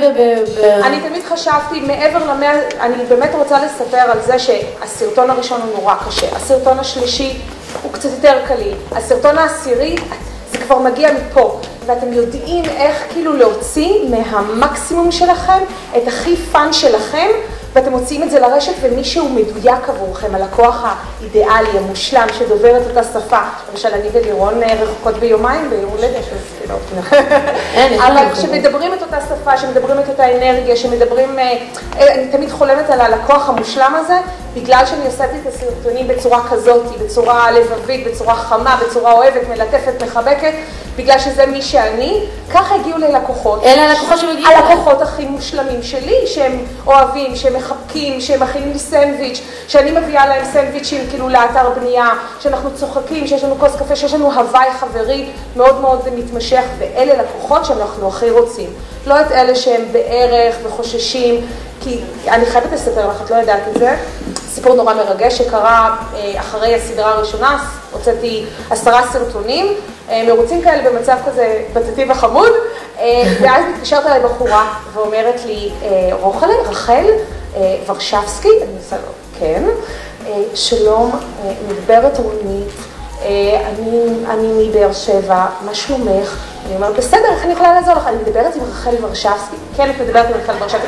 אני 0.82 1.00
תמיד 1.08 1.24
חשבתי, 1.24 1.80
מעבר 1.80 2.34
למאה, 2.34 2.60
אני 2.80 3.04
באמת 3.08 3.30
רוצה 3.34 3.64
לספר 3.64 3.96
על 3.96 4.18
זה 4.26 4.38
שהסרטון 4.38 5.30
הראשון 5.30 5.60
הוא 5.60 5.80
נורא 5.80 5.94
קשה, 6.06 6.36
הסרטון 6.36 6.78
השלישי 6.78 7.38
הוא 7.82 7.92
קצת 7.92 8.08
יותר 8.10 8.38
קליל, 8.48 8.74
הסרטון 8.92 9.38
העשירי, 9.38 9.96
זה 10.52 10.58
כבר 10.58 10.78
מגיע 10.78 11.10
מפה, 11.12 11.60
ואתם 11.86 12.12
יודעים 12.12 12.64
איך 12.64 13.04
כאילו 13.12 13.32
להוציא 13.32 13.92
מהמקסימום 14.10 15.12
שלכם 15.12 15.58
את 15.96 16.08
הכי 16.08 16.36
fun 16.36 16.72
שלכם, 16.72 17.28
ואתם 17.72 17.90
מוציאים 17.90 18.22
את 18.22 18.30
זה 18.30 18.40
לרשת 18.40 18.72
ומישהו 18.82 19.28
מדויק 19.28 19.88
עבורכם, 19.88 20.34
הלקוח 20.34 20.84
האידיאלי, 21.20 21.78
המושלם, 21.78 22.26
שדובר 22.38 22.76
את 22.76 22.82
אותה 22.88 23.02
שפה. 23.04 23.38
למשל, 23.70 23.88
אני 23.88 24.08
ולירון 24.12 24.62
אה, 24.62 24.74
רחוקות 24.82 25.14
ביומיים 25.14 25.70
ביום 25.70 25.90
הולדת, 25.90 26.24
אז 26.32 26.38
כאילו... 26.60 26.74
אבל. 28.06 28.24
כשמדברים 28.32 28.94
את 28.94 29.02
אותה 29.02 29.16
שפה, 29.20 29.56
שמדברים 29.56 29.98
את 29.98 30.08
אותה 30.08 30.36
אנרגיה, 30.36 30.76
שמדברים... 30.76 31.38
אה, 31.38 32.14
אני 32.14 32.28
תמיד 32.32 32.50
חולמת 32.50 32.90
על 32.90 33.00
הלקוח 33.00 33.48
המושלם 33.48 33.94
הזה, 33.94 34.18
בגלל 34.54 34.86
שאני 34.86 35.06
עושה 35.06 35.24
את 35.24 35.46
הסרטונים 35.46 36.08
בצורה 36.08 36.48
כזאת, 36.50 36.98
בצורה 37.04 37.50
לבבית, 37.50 38.06
בצורה 38.06 38.34
חמה, 38.34 38.80
בצורה 38.86 39.12
אוהבת, 39.12 39.48
מלטפת, 39.48 40.02
מחבקת, 40.02 40.52
בגלל 40.96 41.18
שזה 41.18 41.46
מי 41.46 41.62
שאני, 41.62 42.24
ככה 42.54 42.74
הגיעו 42.74 42.98
ללקוחות. 42.98 43.62
אלה 43.64 43.90
הלקוחות 43.90 44.18
שמגיעים. 44.18 44.46
הלקוחות 44.46 45.02
הכי 45.02 45.24
מושלמים 45.24 45.82
שלי, 45.82 46.26
שהם 46.26 46.64
אוהבים, 46.86 47.36
שהם 47.36 47.56
מחבקים, 47.56 48.20
שהם 48.20 48.42
מכינים 48.42 48.72
לי 48.72 48.78
סנדוויץ', 48.78 49.40
שאני 49.68 49.90
מביאה 49.90 50.26
להם 50.26 50.44
סנדוויצ'ים 50.52 51.06
כאילו 51.10 51.28
לאתר 51.28 51.70
בנייה, 51.76 52.08
שאנחנו 52.40 52.70
צוחקים, 52.74 53.26
שיש 53.26 53.44
לנו 53.44 53.56
כוס 53.58 53.76
קפה, 53.76 53.96
שיש 53.96 54.14
לנו 54.14 54.32
הוואי 54.32 54.70
חברי 54.80 55.30
מאוד 55.56 55.80
מאוד 55.80 56.08
מתמשך, 56.14 56.62
ואלה 56.78 57.22
לקוחות 57.22 57.64
שאנחנו 57.64 58.08
הכי 58.08 58.30
רוצים. 58.30 58.70
לא 59.06 59.20
את 59.20 59.32
אלה 59.32 59.54
שהם 59.54 59.82
בערך 59.92 60.56
וחוששים, 60.64 61.46
כי 61.80 62.00
אני 62.28 62.46
חייבת 62.46 62.72
לספר 62.72 63.08
לך, 63.08 63.22
את 63.24 63.30
לא 63.30 63.36
יודעת 63.36 63.62
את 63.68 63.78
זה, 63.78 63.96
סיפור 64.48 64.74
נורא 64.74 64.94
מרגש 64.94 65.38
שקרה 65.38 65.96
אה, 66.14 66.40
אחרי 66.40 66.74
הסדרה 66.74 67.10
הראשונה, 67.10 67.64
הוצאתי 67.92 68.44
עשרה 68.70 69.02
סרטונים, 69.12 69.66
אה, 70.10 70.24
מרוצים 70.26 70.62
כאלה 70.62 70.90
במצב 70.90 71.16
כזה 71.26 71.62
בטטי 71.72 72.04
וחמוד, 72.10 72.52
אה, 72.98 73.04
ואז 73.42 73.64
מתקשרת 73.74 74.06
אליי 74.06 74.20
בחורה 74.20 74.74
ואומרת 74.92 75.44
לי, 75.46 75.70
רוחלה, 76.20 76.54
רחל 76.68 77.04
ורשבסקי, 77.86 78.48
אני 78.48 78.76
עושה 78.78 78.96
לו, 78.96 79.12
כן, 79.40 79.64
שלום, 80.54 81.10
מדברת 81.68 82.18
רונית, 82.18 82.68
אני 84.28 84.68
מבאר 84.68 84.92
שבע, 84.92 85.46
מה 85.64 85.74
שלומך? 85.74 86.47
אני 86.68 86.76
אומרת, 86.76 86.96
בסדר, 86.96 87.28
איך 87.30 87.44
אני 87.44 87.52
יכולה 87.52 87.74
לעזור 87.74 87.94
לך? 87.94 88.06
אני 88.06 88.16
מדברת 88.16 88.56
עם 88.56 88.62
רחל 88.70 88.94
ורשבסקי. 89.00 89.56
כן, 89.76 89.90
את 89.90 90.00
מדברת 90.00 90.26
עם 90.26 90.32
רחל 90.32 90.52
ורשבסקי. 90.60 90.86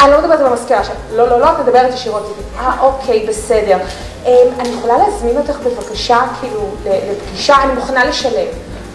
אני 0.00 0.10
לא 0.10 0.18
מדברת 0.18 0.40
עם 0.40 0.46
המזכירה 0.46 0.84
שם. 0.84 0.92
לא, 1.12 1.28
לא, 1.28 1.40
לא, 1.40 1.46
את 1.52 1.58
מדברת 1.60 1.94
ישירות 1.94 2.22
איתי. 2.28 2.58
אה, 2.58 2.80
אוקיי, 2.80 3.26
בסדר. 3.28 3.78
אה, 4.26 4.42
אני 4.58 4.68
יכולה 4.68 4.98
להזמין 4.98 5.36
אותך 5.36 5.56
בבקשה, 5.58 6.20
כאילו, 6.40 6.60
לפגישה? 6.84 7.56
אני 7.62 7.72
מוכנה 7.72 8.04
לשלם. 8.04 8.46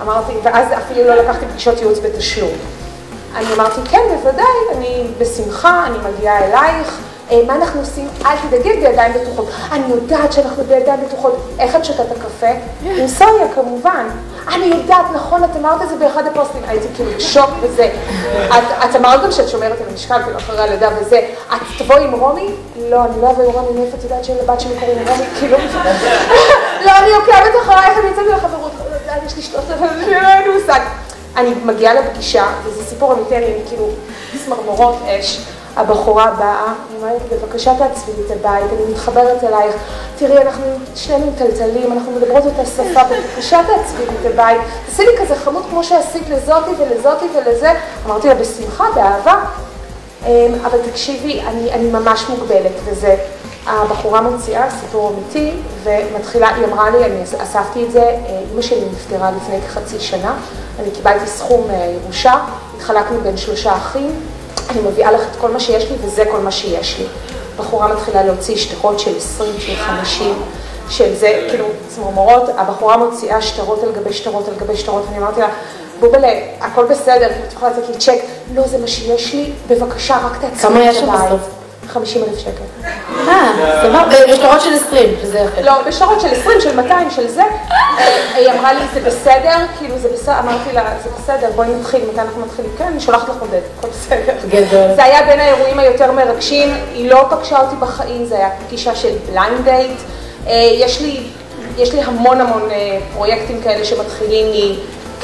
אמרתי, 0.02 0.34
ואז 0.44 0.68
אפילו 0.78 1.04
לא 1.04 1.16
לקחתי 1.16 1.46
פגישות 1.46 1.80
ייעוץ 1.80 2.00
בתשלום. 2.00 2.52
אני 3.36 3.54
אמרתי, 3.54 3.82
כן, 3.90 4.02
בוודאי, 4.10 4.78
אני 4.78 5.08
בשמחה, 5.18 5.86
אני 5.88 5.98
מגיעה 5.98 6.46
אלייך. 6.46 7.00
אה, 7.32 7.42
מה 7.48 7.56
אנחנו 7.56 7.80
עושים? 7.80 8.08
אל 8.26 8.36
תדאגי, 8.48 8.74
בידיים 8.74 9.14
בטוחות. 9.14 9.50
אני 9.72 9.88
יודעת 9.88 10.34
שאנחנו 10.34 10.64
בידיים 10.64 11.00
בטוחות. 11.08 11.36
איך 11.60 11.76
את 11.76 11.86
שותה 11.86 12.04
את 12.04 12.12
הקפה? 12.12 12.48
עם 12.98 13.08
סויה, 13.08 13.48
כמובן. 13.56 14.06
אני 14.54 14.66
יודעת, 14.66 15.06
נכון, 15.14 15.44
את 15.44 15.50
אמרת 15.60 15.82
את 15.82 15.90
זה 15.90 15.96
באחד 15.96 16.28
הפוסטים. 16.28 16.62
הייתי 16.68 16.88
כאילו 16.96 17.12
בשוק 17.18 17.50
וזה. 17.62 17.90
את, 18.50 18.96
אמרת 18.96 19.24
גם 19.24 19.32
שאת 19.32 19.50
שומרת 19.50 19.82
על 19.82 19.88
המשקל, 19.92 20.24
כאילו, 20.24 20.38
אחרי 20.38 20.62
הלידה 20.62 20.90
וזה. 21.00 21.22
את 21.56 21.62
תבואי 21.78 22.04
עם 22.04 22.12
רומי? 22.14 22.52
לא, 22.90 23.06
אני 23.06 23.22
לא 23.22 23.30
אבוא 23.30 23.44
עם 23.44 23.50
רומי, 23.50 23.80
מאיפה 23.80 23.98
את 23.98 24.04
יודעת 24.04 24.26
שלבת 24.26 24.60
שלי 24.60 24.74
קוראים 24.80 24.98
רומי? 25.08 25.24
כאילו, 25.40 25.58
לא, 26.86 26.92
אני 26.92 27.12
עוקבת 27.12 27.62
אחרייך, 27.62 27.98
אני 28.00 28.08
יוצאת 28.08 28.26
לחברות. 28.38 28.72
יש 29.26 29.36
לי 29.36 29.42
שלושת 29.42 29.72
אלפים, 29.72 30.14
אין 30.14 30.52
לי 30.52 30.60
מושג. 30.60 30.80
אני 31.38 31.54
מגיעה 31.66 31.94
לפגישה, 31.94 32.46
וזה 32.64 32.84
סיפור 32.84 33.14
אמיתי, 33.14 33.38
אני 33.38 33.46
כאילו 33.68 33.90
צמרמורות 34.46 34.96
אש. 35.08 35.40
הבחורה 35.78 36.32
באה, 36.40 36.74
אומרת, 36.98 37.22
בבקשה 37.32 37.74
תעצבי 37.78 38.12
לי 38.18 38.24
את 38.26 38.32
הבית, 38.32 38.72
אני 38.74 38.92
מתחברת 38.92 39.44
אלייך. 39.44 39.76
תראי, 40.18 40.42
אנחנו 40.42 40.66
שנינו 40.96 41.32
מטלטלים, 41.32 41.92
אנחנו 41.92 42.12
מדברות 42.12 42.44
אותה 42.46 42.66
שפה, 42.66 43.02
בבקשה 43.04 43.60
תעצבי 43.68 44.06
לי 44.06 44.12
את 44.22 44.34
הבית. 44.34 44.62
תעשי 44.86 45.04
לי 45.04 45.18
כזה 45.22 45.36
חמוד 45.36 45.64
כמו 45.70 45.84
שעשית 45.84 46.30
לזאתי 46.30 46.72
ולזאתי 46.80 47.26
ולזה. 47.36 47.74
אמרתי 48.06 48.28
לה, 48.28 48.36
בשמחה, 48.36 48.86
באהבה. 48.96 49.40
אמ, 50.26 50.32
אבל 50.66 50.78
תקשיבי, 50.92 51.42
אני, 51.42 51.74
אני 51.74 51.90
ממש 51.90 52.26
מוגבלת, 52.30 52.72
וזה, 52.86 53.16
הבחורה 53.68 54.22
מוציאה 54.22 54.70
סיפור 54.82 55.14
אמיתי, 55.14 55.52
ומתחילה, 55.84 56.56
היא 56.56 56.66
אמרה 56.66 56.90
לי, 56.90 57.06
אני 57.06 57.24
אספתי 57.24 57.86
את 57.86 57.92
זה, 57.92 58.18
אימא 58.52 58.62
שלי 58.62 58.86
נפטרה 58.92 59.32
לפני 59.32 59.62
כחצי 59.62 60.00
שנה, 60.00 60.36
אני 60.80 60.92
קיבלתי 60.92 61.28
סכום 61.28 61.68
אה, 61.70 61.94
ירושה, 62.04 62.34
התחלקנו 62.78 63.22
בין 63.22 63.38
שלושה 63.38 63.78
אחים, 63.78 64.12
אני 64.70 64.82
מביאה 64.82 65.12
לך 65.12 65.22
את 65.32 65.36
כל 65.42 65.52
מה 65.52 65.60
שיש 65.60 65.92
לי, 65.92 65.98
וזה 66.02 66.24
כל 66.32 66.40
מה 66.40 66.52
שיש 66.52 67.00
לי. 67.00 67.06
בחורה 67.58 67.88
מתחילה 67.88 68.24
להוציא 68.24 68.56
שטרות 68.56 69.00
של 69.00 69.18
20, 69.18 69.52
של 69.60 69.76
50, 69.76 70.34
של 70.90 71.16
זה, 71.16 71.48
כאילו, 71.50 71.66
צמרמורות, 71.88 72.44
הבחורה 72.58 72.98
מוציאה 72.98 73.42
שטרות 73.42 73.84
על 73.84 73.92
גבי 73.92 74.14
שטרות 74.14 74.48
על 74.48 74.54
גבי 74.58 74.78
שטרות, 74.78 75.06
ואני 75.06 75.18
אמרתי 75.18 75.40
לה, 75.40 75.50
בובלה, 76.00 76.40
הכל 76.62 76.86
בסדר, 76.86 77.30
את 77.48 77.54
יכולה 77.54 77.72
לתת 77.72 77.90
לי 77.90 77.98
צ'ק, 77.98 78.20
לא, 78.54 78.68
זה 78.68 78.78
מה 78.78 78.88
שיש 78.88 79.34
לי, 79.34 79.52
בבקשה, 79.68 80.18
רק 80.26 80.38
תעצמי 80.42 80.60
כמה 80.60 80.84
את 80.84 80.90
יש 80.90 81.00
שם 81.00 81.10
הבית. 81.10 81.26
בסוף? 81.26 81.57
50 81.88 82.24
אלף 82.24 82.40
שקל. 82.40 82.88
אה, 83.28 83.82
סבבה, 83.82 84.34
בשטרות 84.34 84.62
של 84.62 84.74
20, 84.74 85.10
שזה 85.22 85.40
יפה. 85.40 85.62
לא, 85.62 85.74
בשטרות 85.88 86.22
של 86.22 86.28
20, 86.28 86.62
של 86.62 86.76
200, 86.76 87.12
של 87.12 87.28
זה. 87.28 87.42
אה, 87.42 88.36
היא 88.36 88.52
אמרה 88.52 88.74
לי, 88.74 88.80
זה 88.94 89.00
בסדר, 89.00 89.58
כאילו 89.78 89.98
זה 89.98 90.10
בסדר, 90.14 90.40
אמרתי 90.40 90.74
לה, 90.74 90.84
זה 91.04 91.10
בסדר, 91.18 91.50
בואי 91.56 91.68
נתחיל, 91.80 92.02
מתי 92.12 92.22
אנחנו 92.22 92.42
מתחילים? 92.42 92.72
כן, 92.78 92.86
אני 92.86 93.00
שולחת 93.00 93.30
לך 93.30 93.36
עודד, 93.40 93.60
הכל 93.78 93.88
בסדר. 93.88 94.34
גדול. 94.50 94.96
זה 94.96 95.04
היה 95.04 95.26
בין 95.26 95.40
האירועים 95.40 95.80
היותר 95.80 96.12
מרגשים, 96.12 96.74
היא 96.94 97.10
לא 97.10 97.26
פגשה 97.30 97.60
אותי 97.62 97.76
בחיים, 97.80 98.26
זה 98.26 98.36
היה 98.36 98.50
פגישה 98.68 98.96
של 98.96 99.12
blind 99.30 99.66
date. 99.66 99.98
יש 100.80 101.02
לי, 101.02 101.24
לי 101.78 102.02
המון 102.02 102.42
המון 102.42 102.70
אה, 102.72 102.98
פרויקטים 103.14 103.62
כאלה 103.62 103.86
שמתחילים 103.86 104.46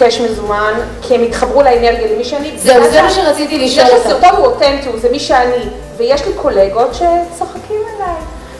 מ 0.03 0.06
cash 0.06 0.19
מזומן, 0.21 0.73
כי 1.01 1.15
הם 1.15 1.23
התחברו 1.23 1.61
לאנרגיה 1.61 2.07
למי 2.15 2.23
שאני. 2.23 2.51
זהו, 2.57 2.91
זה 2.91 3.01
מה 3.01 3.09
שרציתי 3.09 3.59
לשאול 3.59 3.87
זה 3.87 3.93
אותך. 3.93 4.03
שהסרטון 4.03 4.35
הוא 4.37 4.45
אותנטי, 4.45 4.89
זה 5.01 5.09
מי 5.11 5.19
שאני, 5.19 5.63
ויש 5.97 6.25
לי 6.25 6.33
קולגות 6.33 6.93
שצוחקים 6.93 7.81
עליי, 7.95 8.15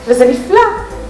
וזה 0.06 0.24
נפלא, 0.24 0.60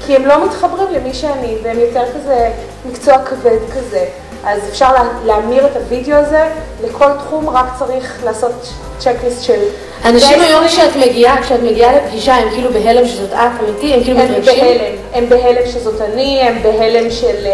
כי 0.06 0.16
הם 0.16 0.26
לא 0.26 0.44
מתחברים 0.44 0.86
למי 0.90 1.14
שאני, 1.14 1.56
והם 1.62 1.78
יותר 1.78 2.02
כזה 2.14 2.50
מקצוע 2.84 3.18
כבד 3.24 3.58
כזה. 3.76 4.04
אז 4.44 4.60
אפשר 4.68 4.92
לה, 4.92 5.02
להמיר 5.24 5.66
את 5.66 5.76
הוידאו 5.76 6.16
הזה 6.16 6.48
לכל 6.84 7.08
תחום, 7.18 7.50
רק 7.50 7.66
צריך 7.78 8.24
לעשות 8.24 8.52
צ'קליסט 8.98 9.42
של... 9.42 9.60
אנשים 10.04 10.40
היום 10.40 10.68
כשאת 10.68 10.96
מגיעה, 10.96 11.42
כשאת 11.42 11.60
מגיעה 11.62 11.96
לפגישה, 11.96 12.34
הם 12.34 12.50
כאילו 12.50 12.72
בהלם 12.72 13.08
שזאת 13.08 13.32
את 13.32 13.38
אמיתי, 13.60 13.94
הם 13.94 14.04
כאילו 14.04 14.20
הם 14.20 14.32
מתרגשים. 14.32 14.64
בהלם, 14.64 14.96
הם 15.14 15.28
בהלם 15.28 15.66
שזאת 15.66 16.00
אני, 16.00 16.40
הם 16.40 16.62
בהלם 16.62 17.10
של... 17.10 17.46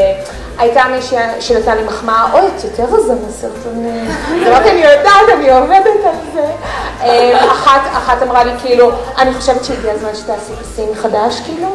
אה, 0.60 0.64
הייתה 0.64 0.84
מישהי 0.84 1.16
שנתן 1.40 1.76
לי 1.76 1.82
מחמאה, 1.84 2.32
אוי, 2.32 2.40
את 2.56 2.64
יותר 2.64 2.84
רזה 2.94 3.14
בסרטונים. 3.28 4.08
אמרתי, 4.48 4.70
אני 4.70 4.80
יודעת, 4.80 5.28
אני 5.34 5.50
עובדת 5.50 6.04
על 6.04 6.14
זה. 6.34 6.44
אה, 7.02 7.46
אחת, 7.92 8.22
אמרה 8.22 8.44
לי, 8.44 8.50
כאילו, 8.62 8.90
אני 9.18 9.34
חושבת 9.34 9.64
שהגיע 9.64 9.92
הזמן 9.92 10.14
שתעשי 10.14 10.52
פסים 10.62 10.88
חדש, 11.02 11.40
כאילו. 11.44 11.68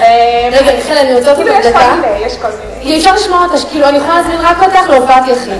אה, 0.00 0.48
רגע, 0.52 0.72
מיכאל, 0.76 0.96
אני 0.96 1.14
רוצה 1.14 1.30
אותך 1.30 1.42
כאילו, 1.42 1.54
יש 1.54 1.66
כל 1.66 1.70
דקה. 1.70 1.94
מיני, 1.94 2.26
יש 2.26 2.36
כל 2.36 2.48
מיני. 2.48 2.90
אי 2.90 2.98
אפשר 2.98 3.14
לשמוע 3.14 3.44
אותה, 3.44 3.66
כאילו, 3.70 3.88
אני 3.88 3.98
יכולה 3.98 4.16
להזמין 4.16 4.40
רק 4.40 4.62
אותך 4.62 4.88
להופעת 4.90 5.22
יחיד. 5.28 5.52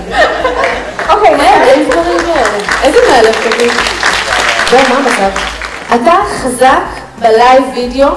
אוקיי, 1.09 1.29
אין, 1.29 1.61
אין 1.63 1.89
דברים. 1.89 2.17
איזה 2.83 2.97
מאלף 3.11 3.47
תגיד. 3.55 3.71
זהו, 4.69 4.79
מה 4.89 4.95
המצב? 4.95 5.39
אתה 5.95 6.13
חזק 6.43 6.83
ב 7.19 7.28
live 7.28 7.63
video 7.75 8.09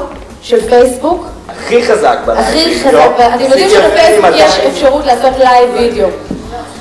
של 0.42 0.68
פייסבוק, 0.68 1.26
הכי 1.64 1.82
חזק 1.82 2.18
ב 2.26 2.28
live. 2.28 2.40
הכי 2.40 2.58
וידאו. 2.58 2.90
חזק, 2.90 3.10
ואתם 3.18 3.44
יודעים 3.44 3.68
שבפייסבוק 3.70 4.30
יש 4.34 4.58
200. 4.58 4.70
אפשרות 4.70 5.06
לעשות 5.06 5.38
לייב 5.38 5.70
וידאו. 5.74 6.08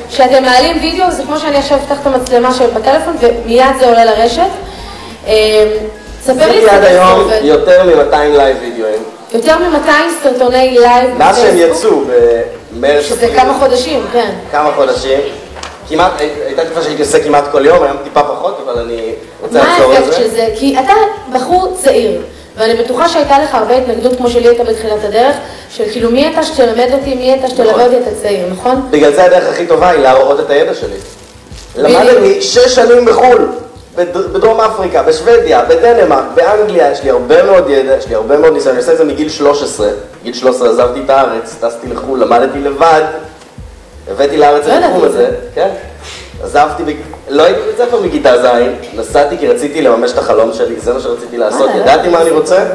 שאתם 0.10 0.44
מעלים 0.44 0.78
וידאו, 0.82 1.12
זה 1.12 1.24
כמו 1.24 1.38
שאני 1.40 1.58
עכשיו 1.58 1.78
אפתח 1.78 1.96
את 2.02 2.08
המצלמה 2.08 2.54
של 2.54 2.68
בטלפון 2.68 3.16
ומיד 3.20 3.66
זה 3.80 3.86
עולה 3.88 4.06
לרשת. 4.06 4.42
אה, 5.28 5.34
ספר 6.24 6.34
לי 6.34 6.44
עשיתי 6.44 6.66
קצת 6.66 6.74
עד 6.74 6.82
זה 6.82 6.88
היום. 6.88 7.30
יותר 7.42 7.84
מ-200 7.84 8.38
לייב 8.38 8.58
וידאוים. 8.62 9.04
יותר 9.34 9.58
מ-200 9.58 9.90
סרטוני 10.24 10.78
לייב 10.80 11.18
מאז 11.18 11.38
שהם 11.38 11.56
בפייסבוק, 11.56 11.78
יצאו 11.78 12.02
במרץ, 12.74 13.06
שזה 13.06 13.28
כמה 13.36 13.54
חודשים, 13.60 14.04
כן. 14.14 14.32
כמה 14.52 14.72
חודשים. 14.76 15.20
כמעט, 15.90 16.12
הייתה 16.46 16.66
תקופה 16.66 16.82
שהייתי 16.82 17.02
עושה 17.02 17.24
כמעט 17.24 17.44
כל 17.52 17.66
יום, 17.66 17.84
היום 17.84 17.98
טיפה 18.04 18.24
פחות, 18.24 18.62
אבל 18.66 18.82
אני 18.82 19.12
רוצה 19.42 19.60
מה 19.60 19.74
לחזור 19.74 19.92
האפקט 19.92 20.08
לזה. 20.08 20.18
של 20.18 20.28
זה? 20.28 20.48
כי 20.56 20.76
אתה 20.80 20.94
בחור 21.34 21.78
צעיר, 21.84 22.22
ואני 22.62 22.74
בטוחה 22.84 23.10
שהייתה 23.10 23.40
לך 23.44 23.56
הרבה 23.56 23.78
התנגדות, 23.78 24.18
כמו 24.18 24.30
שלי 24.30 24.48
הייתה 24.48 24.64
בתחילת 24.64 25.04
הדרך, 25.04 25.36
של 25.70 25.84
כאילו 25.92 26.12
מי 26.12 26.34
אתה 26.34 26.44
שתלמד 26.44 26.88
אותי, 26.94 27.16
מי 27.16 27.36
אתה 27.36 27.48
שתלווה 27.50 27.72
נכון. 27.72 27.82
אותי, 27.82 27.98
אתה 27.98 28.10
צעיר, 28.22 28.48
נכון? 28.52 28.88
בגלל 28.92 29.14
זה 29.14 29.24
הדרך 29.24 29.50
הכי 29.50 29.66
טובה 29.68 29.90
היא 29.90 30.00
להראות 30.00 30.40
את 30.40 30.50
הידע 30.50 30.74
שלי. 30.74 30.96
למדתי 31.76 32.42
שש 32.42 32.76
שנים 32.76 33.06
בחו"ל, 33.06 33.48
בד- 33.96 34.18
בדרום 34.34 34.62
אפריקה, 34.62 35.04
בשוודיה, 35.04 35.66
בדנמרק, 35.66 36.24
באנגליה, 36.36 36.92
יש 36.92 37.04
לי 37.04 37.10
הרבה 37.10 37.44
מאוד 37.44 37.70
ידע, 37.70 37.96
יש 37.98 38.08
לי 38.08 38.16
הרבה 38.16 38.38
מאוד 38.38 38.54
ניסיון, 38.54 38.72
אני 38.76 38.82
עושה 38.82 38.92
את 38.94 38.98
זה 38.98 39.04
מגיל 39.04 39.30
13. 39.30 39.88
בגיל 40.22 40.34
13 40.34 40.70
עזבתי 40.70 41.00
את 41.06 41.10
הארץ, 41.10 41.56
טסתי 41.62 41.88
לחו"ל, 41.88 42.20
למדתי 42.20 42.60
לבד, 42.60 43.02
הבאתי 44.12 44.38
לארץ 44.38 44.66
לא 44.68 44.72
את 44.74 44.78
ידעתי 44.78 44.86
התחום 44.94 45.06
את 45.06 45.12
זה. 45.12 45.18
הזה, 45.28 45.36
כן. 45.56 45.70
עזבתי, 46.44 46.84
לא 47.32 47.44
הייתי 47.44 47.62
בבית 47.62 47.78
ספר 47.78 48.00
מכיתה 48.02 48.42
ז', 48.42 48.48
נסעתי 48.96 49.38
כי 49.38 49.48
רציתי 49.48 49.82
לממש 49.82 50.12
את 50.12 50.18
החלום 50.18 50.54
שלי, 50.54 50.80
זה 50.80 50.94
מה 50.94 51.00
שרציתי 51.00 51.38
לעשות, 51.38 51.70
לא 51.76 51.82
ידעתי 51.82 52.10
מה 52.10 52.22
אני 52.22 52.30
רוצה, 52.30 52.66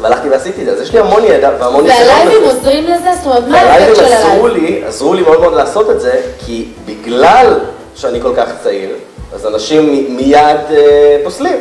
והלכתי 0.00 0.28
ועשיתי 0.28 0.60
את 0.60 0.66
זה, 0.66 0.72
אז 0.72 0.80
יש 0.80 0.92
לי 0.92 0.98
המון 0.98 1.24
ידע 1.24 1.50
והמון 1.60 1.84
ניסיון 1.84 2.08
והלייבים. 2.08 2.44
עוזרים 2.44 2.84
לזה? 2.84 3.10
זאת 3.16 3.26
אומרת, 3.26 3.48
מה 3.48 3.60
האפקט 3.60 3.96
של 3.96 4.04
עזרו 4.04 4.46
הלייב? 4.46 4.64
לי, 4.64 4.84
עזרו 4.84 5.14
לי 5.14 5.22
מאוד 5.22 5.40
מאוד 5.40 5.54
לעשות 5.54 5.90
את 5.90 6.00
זה, 6.00 6.20
כי 6.46 6.68
בגלל 6.86 7.58
שאני 7.94 8.20
כל 8.20 8.32
כך 8.36 8.48
צעיר, 8.62 8.90
אז 9.34 9.46
אנשים 9.46 10.16
מיד 10.16 10.60
אה, 10.70 11.16
פוסלים. 11.24 11.56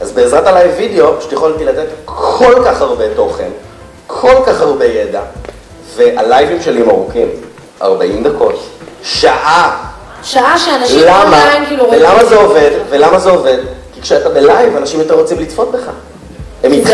אז 0.00 0.12
בעזרת 0.12 0.46
הלייב 0.46 0.70
וידאו, 0.76 1.18
פשוט 1.18 1.32
יכולתי 1.32 1.64
לתת 1.64 1.86
כל 2.04 2.62
כך 2.64 2.80
הרבה 2.80 3.04
תוכן, 3.16 3.48
כל 4.06 4.36
כך 4.46 4.60
הרבה 4.60 4.84
ידע, 4.84 5.20
והלייבים 5.96 6.62
שלי 6.62 6.80
הם 6.80 6.90
ארוכים, 6.90 7.28
40 7.82 8.22
דקות, 8.22 8.66
שעה. 9.02 9.89
שעה 10.22 10.58
שאנשים 10.58 11.00
למה? 11.02 11.22
אונליין 11.22 11.66
כאילו 11.66 11.84
רואים... 11.86 12.00
ולמה 12.00 12.24
זה 12.24 12.36
עובד? 12.36 12.70
ולמה 12.88 13.18
זה 13.18 13.30
עובד? 13.30 13.58
כי 13.94 14.00
כשאתה 14.00 14.28
בלייב, 14.28 14.76
אנשים 14.76 15.00
יותר 15.00 15.14
רוצים 15.14 15.38
לצפות 15.38 15.72
בך. 15.72 15.90
הם 16.62 16.72
איתך. 16.72 16.90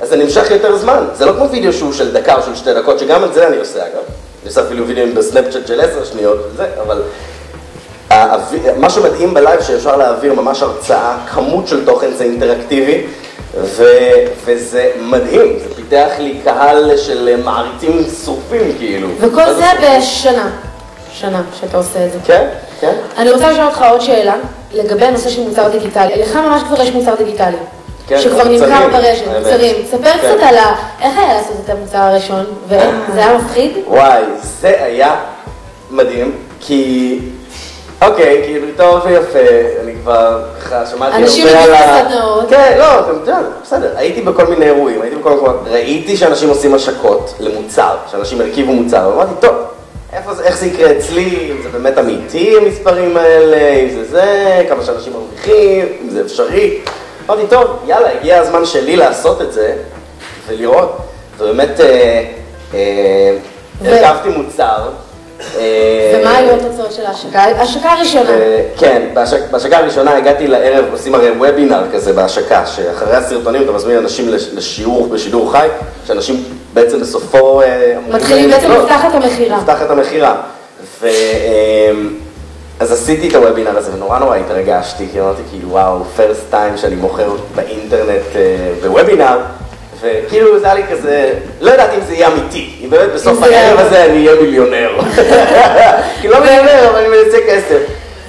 אז 0.00 0.08
זה 0.08 0.16
נמשך 0.16 0.50
יותר 0.50 0.76
זמן. 0.76 1.04
זה 1.14 1.26
לא 1.26 1.32
כמו 1.32 1.50
וידאו 1.50 1.72
שהוא 1.72 1.92
של 1.92 2.12
דקה 2.12 2.34
או 2.34 2.42
של 2.42 2.56
שתי 2.56 2.74
דקות, 2.74 2.98
שגם 2.98 3.24
את 3.24 3.34
זה 3.34 3.46
אני 3.46 3.56
עושה 3.56 3.78
אגב. 3.78 4.02
אני 4.42 4.48
עושה 4.48 4.62
אפילו 4.62 4.86
וידאוים 4.86 5.14
בסנאפצ'אט 5.14 5.66
של 5.66 5.80
עשר 5.80 6.04
שניות 6.04 6.38
וזה, 6.52 6.66
אבל... 6.82 7.02
מה 8.76 8.90
שמדהים 8.90 9.34
בלייב 9.34 9.62
שאפשר 9.62 9.96
להעביר 9.96 10.34
ממש 10.34 10.62
הרצאה, 10.62 11.16
כמות 11.34 11.68
של 11.68 11.84
תוכן 11.84 12.12
זה 12.16 12.24
אינטראקטיבי 12.24 13.06
ו- 13.60 14.24
וזה 14.44 14.90
מדהים, 15.00 15.58
זה 15.58 15.74
פיתח 15.74 16.10
לי 16.18 16.40
קהל 16.44 16.96
של 16.96 17.36
מעריצים 17.44 18.06
שרופים 18.24 18.74
כאילו. 18.78 19.08
וכל 19.20 19.52
זה? 19.54 19.64
בשנה. 19.82 20.50
שנה 21.20 21.42
שאתה 21.60 21.76
עושה 21.76 22.06
את 22.06 22.12
זה. 22.12 22.18
כן, 22.24 22.48
כן. 22.80 22.92
אני 23.16 23.30
רוצה 23.30 23.50
לשאול 23.50 23.66
אותך 23.66 23.84
עוד 23.90 24.00
שאלה, 24.00 24.34
לגבי 24.72 25.04
הנושא 25.04 25.30
של 25.30 25.48
מוצר 25.48 25.68
דיגיטלי. 25.68 26.22
לך 26.22 26.36
ממש 26.36 26.62
כבר 26.62 26.82
יש 26.82 26.92
מוצר 26.92 27.14
דיגיטלי. 27.14 27.56
כן, 28.06 28.18
שכבר 28.20 28.44
נמכר 28.44 28.88
ברשת. 28.92 29.24
מוצרים. 29.38 29.76
ספר 29.90 30.12
כן. 30.12 30.18
קצת 30.18 30.42
על 30.42 30.56
ה... 30.56 30.74
איך 31.02 31.18
היה 31.18 31.34
לעשות 31.34 31.56
את 31.64 31.70
המוצר 31.70 31.98
הראשון? 31.98 32.44
וזה 32.68 32.80
היה 33.14 33.38
מפחיד? 33.38 33.70
וואי, 33.86 34.22
זה 34.60 34.84
היה 34.84 35.16
מדהים, 35.90 36.32
כי... 36.60 37.18
אוקיי, 38.02 38.42
כאילו, 38.44 38.66
טוב 38.76 39.00
ויפה, 39.04 39.38
אני 39.82 39.92
כבר 40.02 40.42
ככה 40.64 40.86
שמעתי 40.86 41.16
אנשים 41.16 41.46
הרבה 41.46 41.60
על 41.62 41.70
מגיעים 41.70 41.88
ה... 41.88 42.02
לסדנאות. 42.02 42.48
כן, 42.48 42.76
לא, 42.78 43.00
אתה 43.00 43.10
יודע, 43.10 43.38
בסדר. 43.62 43.92
הייתי 43.96 44.20
בכל 44.20 44.46
מיני 44.46 44.64
אירועים, 44.64 45.02
הייתי 45.02 45.16
בכל 45.16 45.32
מקומות, 45.32 45.60
ראיתי 45.70 46.16
שאנשים 46.16 46.48
עושים 46.48 46.74
השקות 46.74 47.34
למוצר, 47.40 47.96
שאנשים 48.10 48.40
הרכיבו 48.40 48.72
מוצר, 48.72 49.10
ואמרתי, 49.12 49.32
טוב, 49.40 49.54
איפה 50.12 50.34
זה, 50.34 50.42
איך 50.44 50.58
זה 50.58 50.66
יקרה 50.66 50.90
אצלי, 50.98 51.52
אם 51.52 51.62
זה 51.62 51.68
באמת 51.68 51.98
אמיתי 51.98 52.54
המספרים 52.56 53.16
האלה, 53.16 53.56
אם 53.82 53.88
זה 53.90 54.04
זה, 54.04 54.64
כמה 54.68 54.84
שאנשים 54.84 55.12
מרוויחים, 55.12 55.86
אם 56.02 56.10
זה 56.10 56.20
אפשרי. 56.20 56.78
אמרתי, 57.26 57.42
טוב, 57.50 57.66
יאללה, 57.86 58.08
הגיע 58.18 58.38
הזמן 58.40 58.64
שלי 58.66 58.96
לעשות 58.96 59.42
את 59.42 59.52
זה, 59.52 59.72
ולראות. 60.48 60.96
ובאמת, 61.38 61.80
אה, 61.80 62.24
אה, 62.74 63.36
הרכבתי 63.84 64.28
מוצר. 64.28 64.88
אה, 65.58 66.20
ומה 66.20 66.36
היו 66.36 66.54
התוצאות 66.54 66.92
של 66.92 67.06
ההשקה? 67.06 67.38
ההשקה 67.40 67.88
הראשונה. 67.92 68.30
ו- 68.38 68.60
כן, 68.78 69.02
בהשק- 69.14 69.50
בהשקה 69.50 69.78
הראשונה 69.78 70.16
הגעתי 70.16 70.46
לערב, 70.46 70.84
עושים 70.92 71.14
הרי 71.14 71.30
וובינר 71.30 71.82
כזה 71.92 72.12
בהשקה, 72.12 72.66
שאחרי 72.66 73.16
הסרטונים 73.16 73.62
אתה 73.62 73.72
מזמין 73.72 73.96
אנשים 73.98 74.28
לש- 74.28 74.48
לשיעור 74.52 75.06
בשידור 75.08 75.52
חי, 75.52 75.68
שאנשים 76.06 76.44
בעצם 76.78 77.00
בסופו... 77.00 77.62
אה, 77.62 77.94
מתחילים 78.08 78.50
בעצם 78.50 78.70
לקנות. 78.70 78.84
לפתח 78.84 79.04
את 79.04 79.14
המכירה. 79.14 79.58
לפתח 79.58 79.82
את 79.82 79.90
המכירה. 79.90 80.34
ו... 81.00 81.08
אמ, 81.08 82.14
אז 82.80 82.92
עשיתי 82.92 83.28
את 83.28 83.34
הוובינר 83.34 83.78
הזה 83.78 83.94
ונורא 83.94 84.18
נורא 84.18 84.36
התרגשתי, 84.36 85.06
כי 85.12 85.20
אמרתי 85.20 85.42
כאילו 85.50 85.68
וואו, 85.70 86.04
פרסט 86.16 86.50
טיים 86.50 86.76
שאני 86.76 86.94
מוכר 86.94 87.30
באינטרנט 87.54 88.36
אה, 88.36 88.72
בוובינר, 88.82 89.38
וכאילו 90.00 90.60
זה 90.60 90.66
היה 90.66 90.74
לי 90.74 90.82
כזה, 90.90 91.32
לא 91.60 91.70
ידעתי 91.70 91.96
אם 91.96 92.00
זה 92.08 92.14
יהיה 92.14 92.28
אמיתי, 92.28 92.70
אם 92.84 92.90
באמת 92.90 93.12
בסוף 93.14 93.42
הערב 93.42 93.78
הזה 93.80 94.04
אני 94.04 94.28
אהיה 94.28 94.40
מיליונר. 94.42 94.90
כאילו 96.20 96.34
לא 96.34 96.40
מיליונר, 96.40 96.90
אבל 96.90 96.98
אני 96.98 97.08
מנסה 97.08 97.38
כסף. 97.48 97.78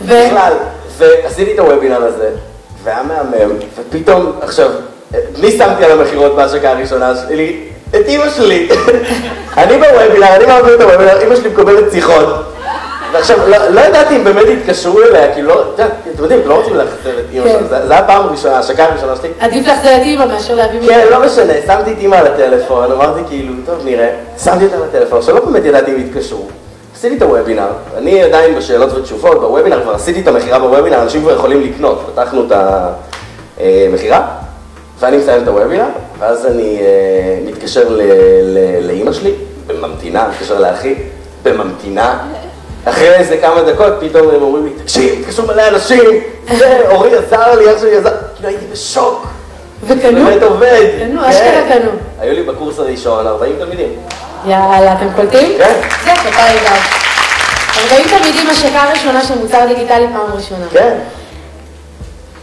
בכלל, 0.06 0.54
ועשיתי 0.98 1.54
את 1.54 1.60
הוובינר 1.60 2.04
הזה, 2.04 2.30
והיה 2.84 3.04
מהמם, 3.04 3.56
ופתאום, 3.76 4.32
עכשיו, 4.42 4.70
מי 5.42 5.52
שמתי 5.52 5.86
על 5.86 6.00
המכירות 6.00 6.36
בהשקה 6.36 6.72
הראשונה 6.72 7.14
שלי? 7.16 7.69
את 7.90 8.06
אימא 8.08 8.30
שלי. 8.30 8.70
אני 9.58 9.78
בוובינר, 9.78 10.36
אני 10.36 10.46
מעביר 10.46 10.76
את 10.76 10.82
הוובינר, 10.82 11.20
אימא 11.20 11.36
שלי 11.36 11.50
מקבלת 11.50 11.92
שיחות. 11.92 12.28
ועכשיו, 13.14 13.38
לא, 13.50 13.68
לא 13.68 13.82
ידעתי 13.82 14.16
אם 14.16 14.24
באמת 14.24 14.46
התקשרו 14.48 15.02
אליה, 15.02 15.36
כי 15.36 15.42
לא, 15.42 15.64
אתם 15.76 15.84
יודעים, 16.24 16.40
לא 16.46 16.56
רוצים 16.56 16.76
לאכזב 16.76 17.08
את 17.08 17.26
אימא 17.34 17.44
כן. 17.44 17.64
זה 17.70 17.94
היה 17.94 18.00
הפעם 18.00 18.26
הראשונה, 18.26 18.56
ההשקה 18.56 18.84
הראשונה 18.86 19.16
שלי. 19.16 19.30
עדיף 19.40 19.68
לאכזב 19.68 19.88
את 19.88 20.02
אימא 20.02 20.26
מאשר 20.26 20.56
להביא 20.56 20.80
כן, 20.80 20.96
מישהו. 20.96 21.12
לא 21.12 21.26
משנה, 21.26 21.54
שמתי 21.68 21.92
את 21.92 21.98
אימא 21.98 22.16
על 22.16 22.28
הטלפון, 22.28 22.92
אמרתי 22.92 23.20
כאילו, 23.30 23.54
טוב, 23.66 23.76
נראה. 23.86 24.10
שמתי 24.44 24.66
אותה 24.66 24.76
על 24.76 24.84
הטלפון, 24.84 25.20
עכשיו 25.20 25.36
לא 25.36 25.46
באמת 25.46 25.66
ידעתי 25.66 25.92
אם 25.92 26.00
יתקשרו. 26.00 26.48
עשיתי 26.96 27.18
את 27.18 27.22
הוובינר, 27.22 27.68
אני 27.98 28.24
עדיין 28.24 28.56
בשאלות 28.56 28.94
ותשובות, 28.94 29.42
בוובינר 29.42 29.82
כבר 29.84 29.94
עשיתי 29.94 30.22
את 30.22 30.28
המכירה 30.28 30.60
בוובינר, 30.60 31.02
אנשים 31.02 31.22
כבר 31.22 31.34
יכולים 31.34 31.62
לקנות, 31.62 32.12
פתחנו 32.12 32.46
את 32.48 32.52
המכירה, 33.60 34.28
ואני 35.00 35.18
מסיים 35.18 35.44
את 35.44 35.48
הוובינר, 35.48 35.86
ואז 36.20 36.46
אני 36.46 36.80
אה, 36.82 37.40
מתקשר 37.46 37.98
לאימא 38.82 39.14
שלי, 39.14 39.34
בממתינה, 39.68 40.28
מתקשר 40.28 40.60
לאחי, 40.60 40.96
בממתינה. 41.44 42.20
אחרי 42.86 43.16
איזה 43.16 43.38
כמה 43.38 43.62
דקות, 43.62 43.94
פתאום 44.00 44.30
הם 44.30 44.42
אומרים 44.42 44.66
לי, 44.66 44.72
תקשיב, 44.84 45.20
התקשרו 45.20 45.48
מלא 45.48 45.68
אנשים, 45.68 46.04
ואורי 46.48 47.18
עזר 47.18 47.56
לי, 47.60 47.70
איך 47.70 47.80
שהוא 47.80 47.92
עזר, 47.92 48.12
כאילו 48.36 48.50
הייתי 48.50 48.66
בשוק. 48.72 49.28
וקנו? 49.84 50.26
באמת 50.26 50.44
עובד. 50.44 50.86
קנו, 51.00 51.22
כן. 51.22 51.28
אשכרה 51.28 51.62
קנו. 51.70 51.92
היו 52.20 52.34
לי 52.34 52.44
בקורס 52.44 52.80
הראשון 52.80 53.28
40 53.28 53.56
תלמידים. 53.60 53.90
יאללה, 54.46 54.94
אתם 54.94 55.08
קולטים? 55.16 55.58
כן. 55.58 55.80
זה 56.04 56.12
כפיים 56.12 56.60
גם. 56.66 56.76
40 57.92 58.08
תלמידים 58.08 58.50
השקה 58.50 58.84
ראשונה 58.92 59.24
של 59.24 59.38
מוצר 59.38 59.66
דיגיטלי 59.68 60.08
פעם 60.14 60.36
ראשונה. 60.36 60.66
כן. 60.72 60.98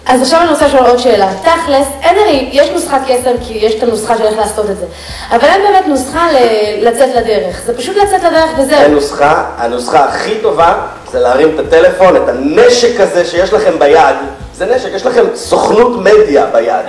אז 0.08 0.22
עכשיו 0.22 0.40
אני 0.40 0.48
רוצה 0.50 0.66
לשאול 0.66 0.86
עוד 0.86 0.98
שאלה. 0.98 1.28
תכלס, 1.42 1.86
אין 2.02 2.18
הרי, 2.18 2.48
יש 2.52 2.70
נוסחת 2.70 3.00
קסם 3.08 3.30
כי 3.46 3.54
יש 3.54 3.74
את 3.74 3.82
הנוסחה 3.82 4.18
של 4.18 4.24
איך 4.24 4.38
לעשות 4.38 4.70
את 4.70 4.76
זה. 4.78 4.86
אבל 5.30 5.44
אין 5.48 5.60
באמת 5.62 5.86
נוסחה 5.86 6.28
ל- 6.32 6.88
לצאת 6.88 7.08
לדרך. 7.14 7.62
זה 7.66 7.76
פשוט 7.76 7.96
לצאת 7.96 8.22
לדרך 8.24 8.50
וזהו. 8.58 8.78
הנוסחה, 8.78 9.44
הנוסחה 9.58 10.04
הכי 10.04 10.34
טובה 10.42 10.74
זה 11.12 11.20
להרים 11.20 11.54
את 11.54 11.66
הטלפון, 11.66 12.16
את 12.16 12.28
הנשק 12.28 13.00
הזה 13.00 13.24
שיש 13.24 13.52
לכם 13.52 13.78
ביד. 13.78 14.16
זה 14.54 14.66
נשק, 14.66 14.88
יש 14.94 15.06
לכם 15.06 15.24
סוכנות 15.34 15.92
מדיה 15.98 16.46
ביד, 16.46 16.84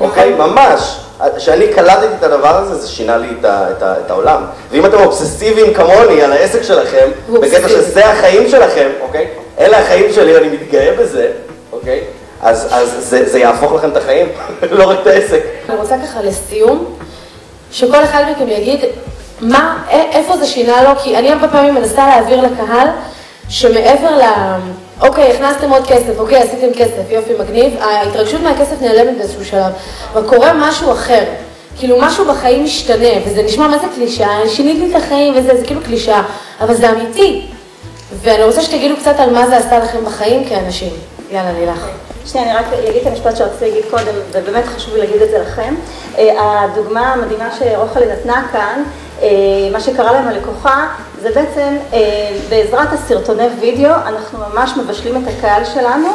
אוקיי? 0.00 0.32
ממש. 0.32 0.96
כשאני 1.36 1.68
קלטתי 1.68 2.06
את 2.18 2.22
הדבר 2.22 2.56
הזה, 2.56 2.74
זה 2.74 2.88
שינה 2.88 3.16
לי 3.16 3.28
את, 3.40 3.44
ה, 3.44 3.66
את, 3.70 3.82
ה, 3.82 3.94
את 4.06 4.10
העולם. 4.10 4.42
ואם 4.70 4.86
אתם 4.86 4.98
אובססיביים 5.04 5.74
כמוני 5.74 6.22
על 6.22 6.32
העסק 6.32 6.62
שלכם, 6.62 7.08
בקטע. 7.32 7.68
שזה 7.68 8.06
החיים 8.06 8.48
שלכם, 8.48 8.88
אוקיי? 9.00 9.26
אלה 9.58 9.78
החיים 9.78 10.12
שלי 10.12 10.34
ואני 10.34 10.48
מתגאה 10.48 10.94
בזה, 10.98 11.28
אוקיי? 11.72 12.00
אז, 12.42 12.68
אז 12.70 12.96
זה, 12.98 13.28
זה 13.28 13.38
יהפוך 13.38 13.72
לכם 13.72 13.90
את 13.90 13.96
החיים, 13.96 14.26
לא 14.78 14.90
רק 14.90 14.98
את 15.02 15.06
העסק. 15.06 15.42
אני 15.68 15.76
רוצה 15.76 15.96
ככה 16.04 16.22
לסיום, 16.22 16.84
שכל 17.72 18.04
אחד 18.04 18.24
מכם 18.30 18.48
יגיד 18.48 18.80
מה, 19.40 19.84
איפה 19.90 20.36
זה 20.36 20.46
שינה 20.46 20.82
לו, 20.82 20.90
כי 21.04 21.16
אני 21.16 21.32
הרבה 21.32 21.48
פעמים 21.48 21.74
מנסה 21.74 22.06
להעביר 22.06 22.40
לקהל 22.40 22.88
שמעבר 23.48 24.18
ל... 24.18 24.22
אוקיי, 25.00 25.32
הכנסתם 25.32 25.70
עוד 25.70 25.86
כסף, 25.86 26.18
אוקיי, 26.18 26.38
עשיתם 26.38 26.78
כסף, 26.78 27.10
יופי, 27.10 27.32
מגניב, 27.40 27.74
ההתרגשות 27.80 28.40
מהכסף 28.40 28.82
נעלמת 28.82 29.18
באיזשהו 29.18 29.44
שלב, 29.44 29.72
אבל 30.12 30.28
קורה 30.28 30.52
משהו 30.52 30.92
אחר. 30.92 31.24
כאילו 31.78 31.96
משהו 32.00 32.24
בחיים 32.24 32.64
משתנה, 32.64 33.08
וזה 33.26 33.42
נשמע 33.42 33.68
מה 33.68 33.78
זה 33.78 33.86
קלישאה, 33.94 34.48
שינית 34.48 34.78
לי 34.78 34.90
את 34.90 35.02
החיים 35.02 35.34
וזה, 35.36 35.56
זה 35.60 35.66
כאילו 35.66 35.80
קלישאה, 35.84 36.22
אבל 36.60 36.74
זה 36.74 36.90
אמיתי. 36.90 37.46
ואני 38.22 38.44
רוצה 38.44 38.62
שתגידו 38.62 38.96
קצת 38.96 39.14
על 39.18 39.30
מה 39.30 39.46
זה 39.46 39.56
עשתה 39.56 39.78
לכם 39.78 40.04
בחיים 40.04 40.44
כאנשים. 40.48 40.90
יאללה, 41.30 41.52
לילך. 41.52 41.88
שנייה, 42.26 42.58
אני 42.58 42.66
רק 42.66 42.72
אגיד 42.88 43.02
את 43.02 43.06
המשפט 43.06 43.36
שרציתי 43.36 43.64
להגיד 43.70 43.84
קודם, 43.90 44.14
ובאמת 44.32 44.64
חשוב 44.66 44.94
לי 44.94 45.00
להגיד 45.00 45.22
את 45.22 45.30
זה 45.30 45.38
לכם. 45.38 45.74
אה, 46.18 46.62
הדוגמה 46.62 47.12
המדהימה 47.12 47.48
שרוחלי 47.58 48.06
נתנה 48.06 48.46
כאן, 48.52 48.82
אה, 49.22 49.28
מה 49.72 49.80
שקרה 49.80 50.12
להם 50.12 50.28
הלקוחה, 50.28 50.86
זה 51.22 51.28
בעצם 51.34 51.76
אה, 51.92 51.98
בעזרת 52.48 52.92
הסרטוני 52.92 53.46
וידאו, 53.60 53.94
אנחנו 54.06 54.38
ממש 54.38 54.70
מבשלים 54.76 55.16
את 55.16 55.32
הקהל 55.38 55.64
שלנו, 55.64 56.08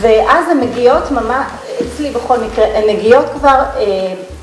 ואז 0.00 0.48
הן 0.50 0.60
מגיעות 0.60 1.10
ממש, 1.10 1.46
אצלי 1.82 2.10
בכל 2.10 2.38
מקרה, 2.38 2.64
הן 2.74 2.96
מגיעות 2.96 3.26
כבר, 3.38 3.62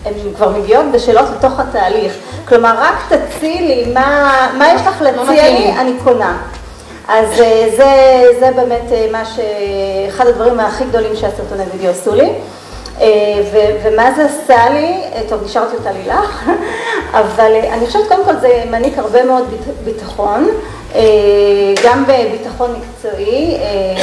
הן 0.05 0.13
כבר 0.35 0.49
מגיעות 0.49 0.85
בשאלות 0.93 1.25
לתוך 1.37 1.59
התהליך. 1.59 2.13
כלומר, 2.47 2.75
רק 2.77 2.95
תציעי 3.09 3.67
לי 3.67 3.93
מה, 3.93 4.31
מה 4.57 4.73
יש 4.73 4.81
לך 4.81 5.01
להציע 5.01 5.49
לי, 5.49 5.71
אני 5.71 5.93
קונה. 6.03 6.37
אז 7.07 7.41
אה, 7.41 7.69
זה, 7.77 8.25
זה 8.39 8.51
באמת 8.55 8.91
אה, 8.91 9.07
מה 9.11 9.25
ש... 9.25 9.39
אחד 10.07 10.27
הדברים 10.27 10.59
הכי 10.59 10.85
גדולים 10.85 11.15
שהסרטוני 11.15 11.63
וידאו 11.71 11.89
עשו 11.91 12.15
לי. 12.15 12.29
אה, 13.01 13.07
ו, 13.53 13.57
ומה 13.83 14.11
זה 14.15 14.25
עשה 14.25 14.69
לי, 14.69 15.01
טוב, 15.29 15.43
נשארתי 15.45 15.75
אותה 15.75 15.91
לילך, 15.91 16.49
אבל 17.21 17.51
אני 17.71 17.87
חושבת 17.87 18.07
קודם 18.07 18.25
כל 18.25 18.35
זה 18.35 18.63
מעניק 18.71 18.97
הרבה 18.97 19.25
מאוד 19.25 19.43
ביטחון, 19.85 20.49
גם 21.83 22.03
בביטחון 22.07 22.75
מקצועי, 22.79 23.57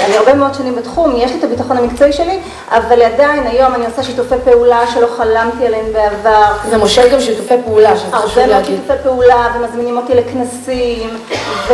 אני 0.07 0.17
הרבה 0.17 0.35
מאוד 0.35 0.55
שנים 0.55 0.77
בתחום, 0.77 1.17
יש 1.17 1.31
לי 1.31 1.39
את 1.39 1.45
הביטחון 1.45 1.77
המקצועי 1.77 2.13
שלי, 2.13 2.39
אבל 2.69 3.03
עדיין 3.03 3.47
היום 3.47 3.75
אני 3.75 3.87
עושה 3.87 4.03
שיתופי 4.03 4.35
פעולה 4.45 4.81
שלא 4.95 5.07
חלמתי 5.17 5.67
עליהם 5.67 5.87
בעבר. 5.93 6.53
זה 6.71 6.79
מושל 6.79 7.13
גם 7.13 7.21
שיתופי 7.21 7.55
פעולה, 7.65 7.97
שזה 7.97 8.17
חשוב 8.17 8.39
להגיד. 8.39 8.53
הרבה 8.53 8.59
מאוד 8.59 8.65
שיתופי 8.65 9.03
פעולה 9.03 9.49
ומזמינים 9.57 9.97
אותי 9.97 10.15
לכנסים, 10.15 11.11
ו... 11.69 11.73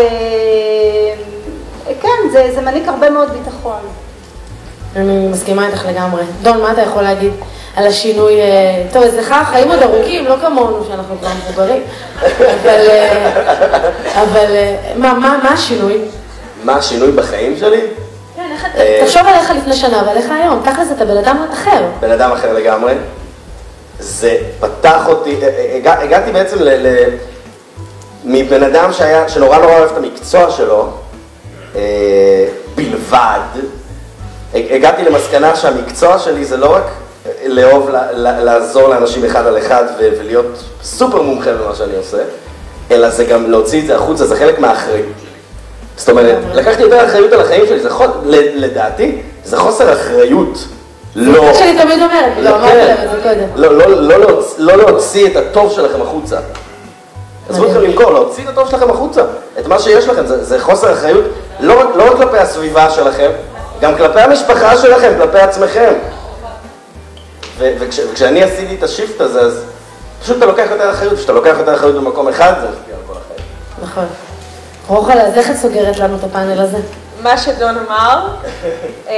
כן, 2.01 2.29
זה, 2.33 2.51
זה 2.55 2.61
מעניק 2.61 2.89
הרבה 2.89 3.11
מאוד 3.11 3.29
ביטחון. 3.31 3.81
אני 4.97 5.29
מסכימה 5.29 5.67
איתך 5.67 5.87
לגמרי. 5.89 6.23
דון, 6.43 6.63
מה 6.63 6.73
אתה 6.73 6.83
יכול 6.83 7.03
להגיד 7.03 7.33
על 7.77 7.87
השינוי? 7.87 8.41
אה, 8.41 8.83
טוב, 8.93 9.03
אצלך 9.03 9.33
החיים 9.33 9.71
עוד 9.71 9.83
ארוכים, 9.83 10.25
לא 10.25 10.35
כמונו 10.41 10.85
שאנחנו 10.89 11.19
כבר 11.19 11.29
מבוגרים, 11.29 11.83
אבל, 12.23 12.87
אה, 12.89 13.91
אבל 14.23 14.57
אה, 14.57 14.77
מה, 14.97 15.15
מה, 15.15 15.39
מה 15.43 15.51
השינוי? 15.51 15.99
מה 16.65 16.77
השינוי 16.77 17.13
בחיים 17.13 17.57
שלי? 17.57 17.81
כן. 18.37 18.43
תחשוב 19.05 19.23
עליך 19.27 19.51
לפני 19.51 19.77
שנה 19.77 20.03
ועליך 20.07 20.27
היום, 20.31 20.63
תכל'ס 20.65 20.93
אתה 20.97 21.05
בן 21.05 21.17
אדם 21.17 21.47
אחר. 21.53 21.85
בן 22.01 22.11
אדם 22.11 22.33
אחר 22.33 22.53
לגמרי. 22.53 22.95
זה 23.99 24.37
פתח 24.61 25.09
אותי, 25.09 25.37
הגע, 25.77 26.01
הגעתי 26.01 26.33
בעצם 26.33 26.57
ל... 26.61 26.69
ל 26.69 27.09
מבן 28.25 28.63
אדם 28.63 28.93
שהיה, 28.93 29.29
שנורא 29.29 29.59
נורא 29.59 29.79
אוהב 29.79 29.91
את 29.91 29.97
המקצוע 29.97 30.51
שלו, 30.51 30.91
אה, 31.77 32.47
בלבד, 32.75 33.41
הגעתי 34.55 35.03
למסקנה 35.05 35.57
שהמקצוע 35.57 36.19
שלי 36.19 36.45
זה 36.45 36.57
לא 36.57 36.75
רק 36.75 36.83
לאהוב 37.47 37.91
לעזור 38.17 38.89
לאנשים 38.89 39.25
אחד 39.25 39.47
על 39.47 39.59
אחד 39.59 39.85
ולהיות 39.99 40.63
סופר 40.83 41.23
מומחה 41.23 41.51
במה 41.53 41.75
שאני 41.75 41.97
עושה, 41.97 42.19
אלא 42.91 43.11
זה 43.11 43.25
גם 43.25 43.51
להוציא 43.51 43.81
את 43.81 43.87
זה 43.87 43.97
החוצה, 43.97 44.27
זה 44.27 44.37
חלק 44.37 44.59
מהאחריות. 44.59 45.07
זאת 45.97 46.09
אומרת, 46.09 46.37
לקחתי 46.55 46.83
יותר 46.83 47.07
אחריות 47.07 47.33
על 47.33 47.41
החיים 47.41 47.67
שלי, 47.67 47.81
זה 47.81 47.89
לדעתי, 48.55 49.23
זה 49.45 49.57
חוסר 49.57 49.93
אחריות. 49.93 50.59
לא... 51.17 51.33
זה 51.33 51.41
מה 51.41 51.55
שאני 51.55 51.79
תמיד 51.79 52.03
אומרת, 52.03 52.33
לא 52.43 52.57
אמרתי 52.57 52.77
להם 52.77 52.97
את 53.05 53.11
זה 53.11 53.23
קודם. 53.23 53.47
לא, 53.57 53.79
לא, 53.79 54.19
לא, 54.19 54.43
לא 54.59 54.77
להוציא 54.77 55.27
את 55.27 55.37
הטוב 55.37 55.73
שלכם 55.73 56.03
החוצה. 56.03 56.37
עזבו 57.51 57.67
אתכם 57.67 57.81
למכור, 57.81 58.13
להוציא 58.13 58.45
את 58.45 58.49
הטוב 58.49 58.71
שלכם 58.71 58.91
החוצה, 58.91 59.23
את 59.59 59.67
מה 59.67 59.79
שיש 59.79 60.09
לכם, 60.09 60.27
זה, 60.27 60.61
חוסר 60.61 60.93
אחריות 60.93 61.25
לא, 61.61 61.97
לא 61.97 62.11
רק 62.11 62.17
כלפי 62.17 62.39
הסביבה 62.39 62.91
שלכם, 62.91 63.31
גם 63.81 63.97
כלפי 63.97 64.21
המשפחה 64.21 64.77
שלכם, 64.77 65.13
כלפי 65.19 65.39
עצמכם. 65.39 65.93
וכש, 67.59 67.99
וכשאני 67.99 68.43
עשיתי 68.43 68.75
את 68.75 68.83
השיפט 68.83 69.21
הזה, 69.21 69.41
אז 69.41 69.65
פשוט 70.23 70.37
אתה 70.37 70.47
לוקח 70.47 70.67
יותר 70.71 70.91
אחריות, 70.91 71.19
כשאתה 71.19 71.33
לוקח 71.33 71.55
יותר 71.59 71.75
אחריות 71.75 71.95
במקום 71.95 72.29
אחד, 72.29 72.53
זה 72.61 72.69
משפיע 72.69 72.95
על 72.95 73.01
כל 73.07 73.13
החיים. 73.13 73.49
נכון. 73.83 74.07
רוחלה, 74.89 75.23
אז 75.23 75.35
איך 75.35 75.51
את 75.51 75.57
סוגרת 75.57 75.99
לנו 75.99 76.17
את 76.17 76.25
הפאנל 76.25 76.61
הזה? 76.61 76.79
מה 77.23 77.39
שדון 77.39 77.75
אמר, 77.87 78.29
אמ, 79.09 79.13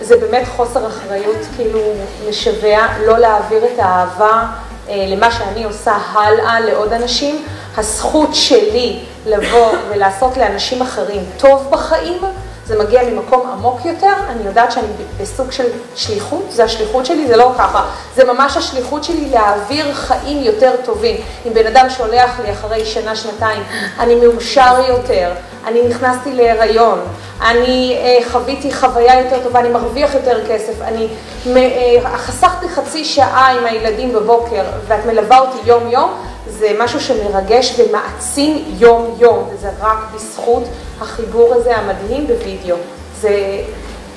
זה 0.00 0.16
באמת 0.16 0.46
חוסר 0.56 0.86
אחריות, 0.86 1.36
כאילו 1.56 1.80
משווע, 2.28 2.86
לא 3.06 3.18
להעביר 3.18 3.64
את 3.64 3.78
האהבה 3.78 4.46
אה, 4.88 5.06
למה 5.08 5.30
שאני 5.30 5.64
עושה 5.64 5.92
הלאה 6.12 6.60
לעוד 6.60 6.92
אנשים. 6.92 7.44
הזכות 7.76 8.34
שלי 8.34 8.98
לבוא 9.26 9.72
ולעשות 9.88 10.36
לאנשים 10.36 10.82
אחרים 10.82 11.24
טוב 11.36 11.68
בחיים, 11.70 12.20
זה 12.66 12.78
מגיע 12.78 13.02
ממקום 13.02 13.50
עמוק 13.50 13.84
יותר, 13.84 14.12
אני 14.28 14.46
יודעת 14.46 14.72
שאני 14.72 14.86
בסוג 15.20 15.52
של 15.52 15.64
שליחות, 15.94 16.44
זה 16.48 16.64
השליחות 16.64 17.06
שלי, 17.06 17.26
זה 17.26 17.36
לא 17.36 17.52
ככה, 17.58 17.84
זה 18.14 18.24
ממש 18.24 18.56
השליחות 18.56 19.04
שלי 19.04 19.30
להעביר 19.30 19.94
חיים 19.94 20.42
יותר 20.42 20.72
טובים. 20.84 21.16
אם 21.46 21.54
בן 21.54 21.66
אדם 21.66 21.86
שולח 21.90 22.40
לי 22.44 22.52
אחרי 22.52 22.84
שנה, 22.86 23.16
שנתיים, 23.16 23.62
אני 23.98 24.14
מאושר 24.14 24.84
יותר, 24.88 25.32
אני 25.66 25.88
נכנסתי 25.88 26.32
להיריון, 26.32 27.00
אני 27.40 27.96
אה, 27.98 28.30
חוויתי 28.30 28.74
חוויה 28.74 29.20
יותר 29.20 29.42
טובה, 29.42 29.60
אני 29.60 29.68
מרוויח 29.68 30.14
יותר 30.14 30.46
כסף, 30.48 30.82
אני 30.82 31.08
אה, 31.46 32.18
חסכתי 32.18 32.68
חצי 32.68 33.04
שעה 33.04 33.52
עם 33.58 33.66
הילדים 33.66 34.12
בבוקר 34.12 34.62
ואת 34.86 35.06
מלווה 35.06 35.38
אותי 35.38 35.58
יום-יום, 35.64 36.12
זה 36.48 36.68
משהו 36.78 37.00
שמרגש 37.00 37.80
ומעצים 37.80 38.64
יום-יום, 38.78 39.48
וזה 39.52 39.68
רק 39.80 39.98
בזכות 40.14 40.62
החיבור 41.00 41.54
הזה 41.54 41.76
המדהים 41.76 42.26
בווידאו. 42.26 42.76
זה 43.20 43.58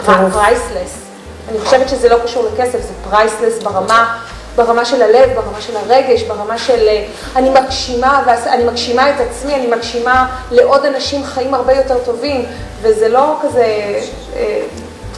priceless. 0.05 0.99
אני 1.49 1.59
חושבת 1.59 1.89
שזה 1.89 2.09
לא 2.09 2.17
קשור 2.23 2.45
לכסף, 2.53 2.79
זה 2.81 2.93
priceless 3.09 3.63
ברמה, 3.63 4.19
ברמה 4.55 4.85
של 4.85 5.01
הלב, 5.01 5.29
ברמה 5.35 5.61
של 5.61 5.77
הרגש, 5.77 6.23
ברמה 6.23 6.57
של 6.57 6.87
אה, 6.87 7.05
אני 7.35 7.49
מגשימה, 7.49 8.23
אני 8.47 8.63
מגשימה 8.63 9.09
את 9.09 9.15
עצמי, 9.19 9.55
אני 9.55 9.67
מגשימה 9.67 10.27
לעוד 10.51 10.85
אנשים 10.85 11.25
חיים 11.25 11.53
הרבה 11.53 11.73
יותר 11.73 11.97
טובים, 12.05 12.45
וזה 12.81 13.07
לא 13.07 13.35
כזה 13.41 13.65
אה, 14.35 14.61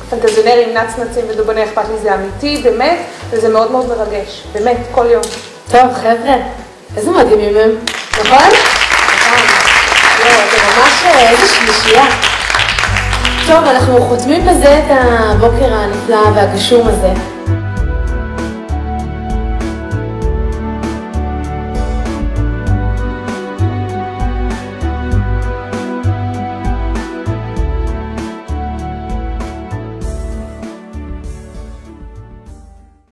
פנטזיונרים, 0.09 0.77
נצנצים 0.77 1.25
ודובוני 1.29 1.63
אכפת 1.63 1.83
לי, 1.91 1.97
זה 2.03 2.15
אמיתי, 2.15 2.61
באמת, 2.63 2.97
וזה 3.29 3.49
מאוד 3.49 3.71
מאוד 3.71 3.87
מרגש, 3.87 4.43
באמת, 4.53 4.77
כל 4.91 5.05
יום. 5.09 5.23
טוב, 5.71 5.93
חבר'ה. 5.93 6.35
איזה 6.97 7.11
מדהימים 7.11 7.57
הם, 7.57 7.69
נכון? 8.11 8.37
נכון. 8.37 9.47
לא, 10.19 10.31
זה 10.51 10.57
ממש 10.67 11.03
אה, 11.05 11.29
איזה 11.29 11.47
שלישייה. 11.47 12.05
טוב, 13.47 13.65
אנחנו 13.65 14.01
חותמים 14.01 14.45
בזה 14.45 14.77
את 14.79 14.83
הבוקר 14.89 15.73
הנפלא 15.73 16.21
והגשום 16.35 16.87
הזה. 16.87 17.13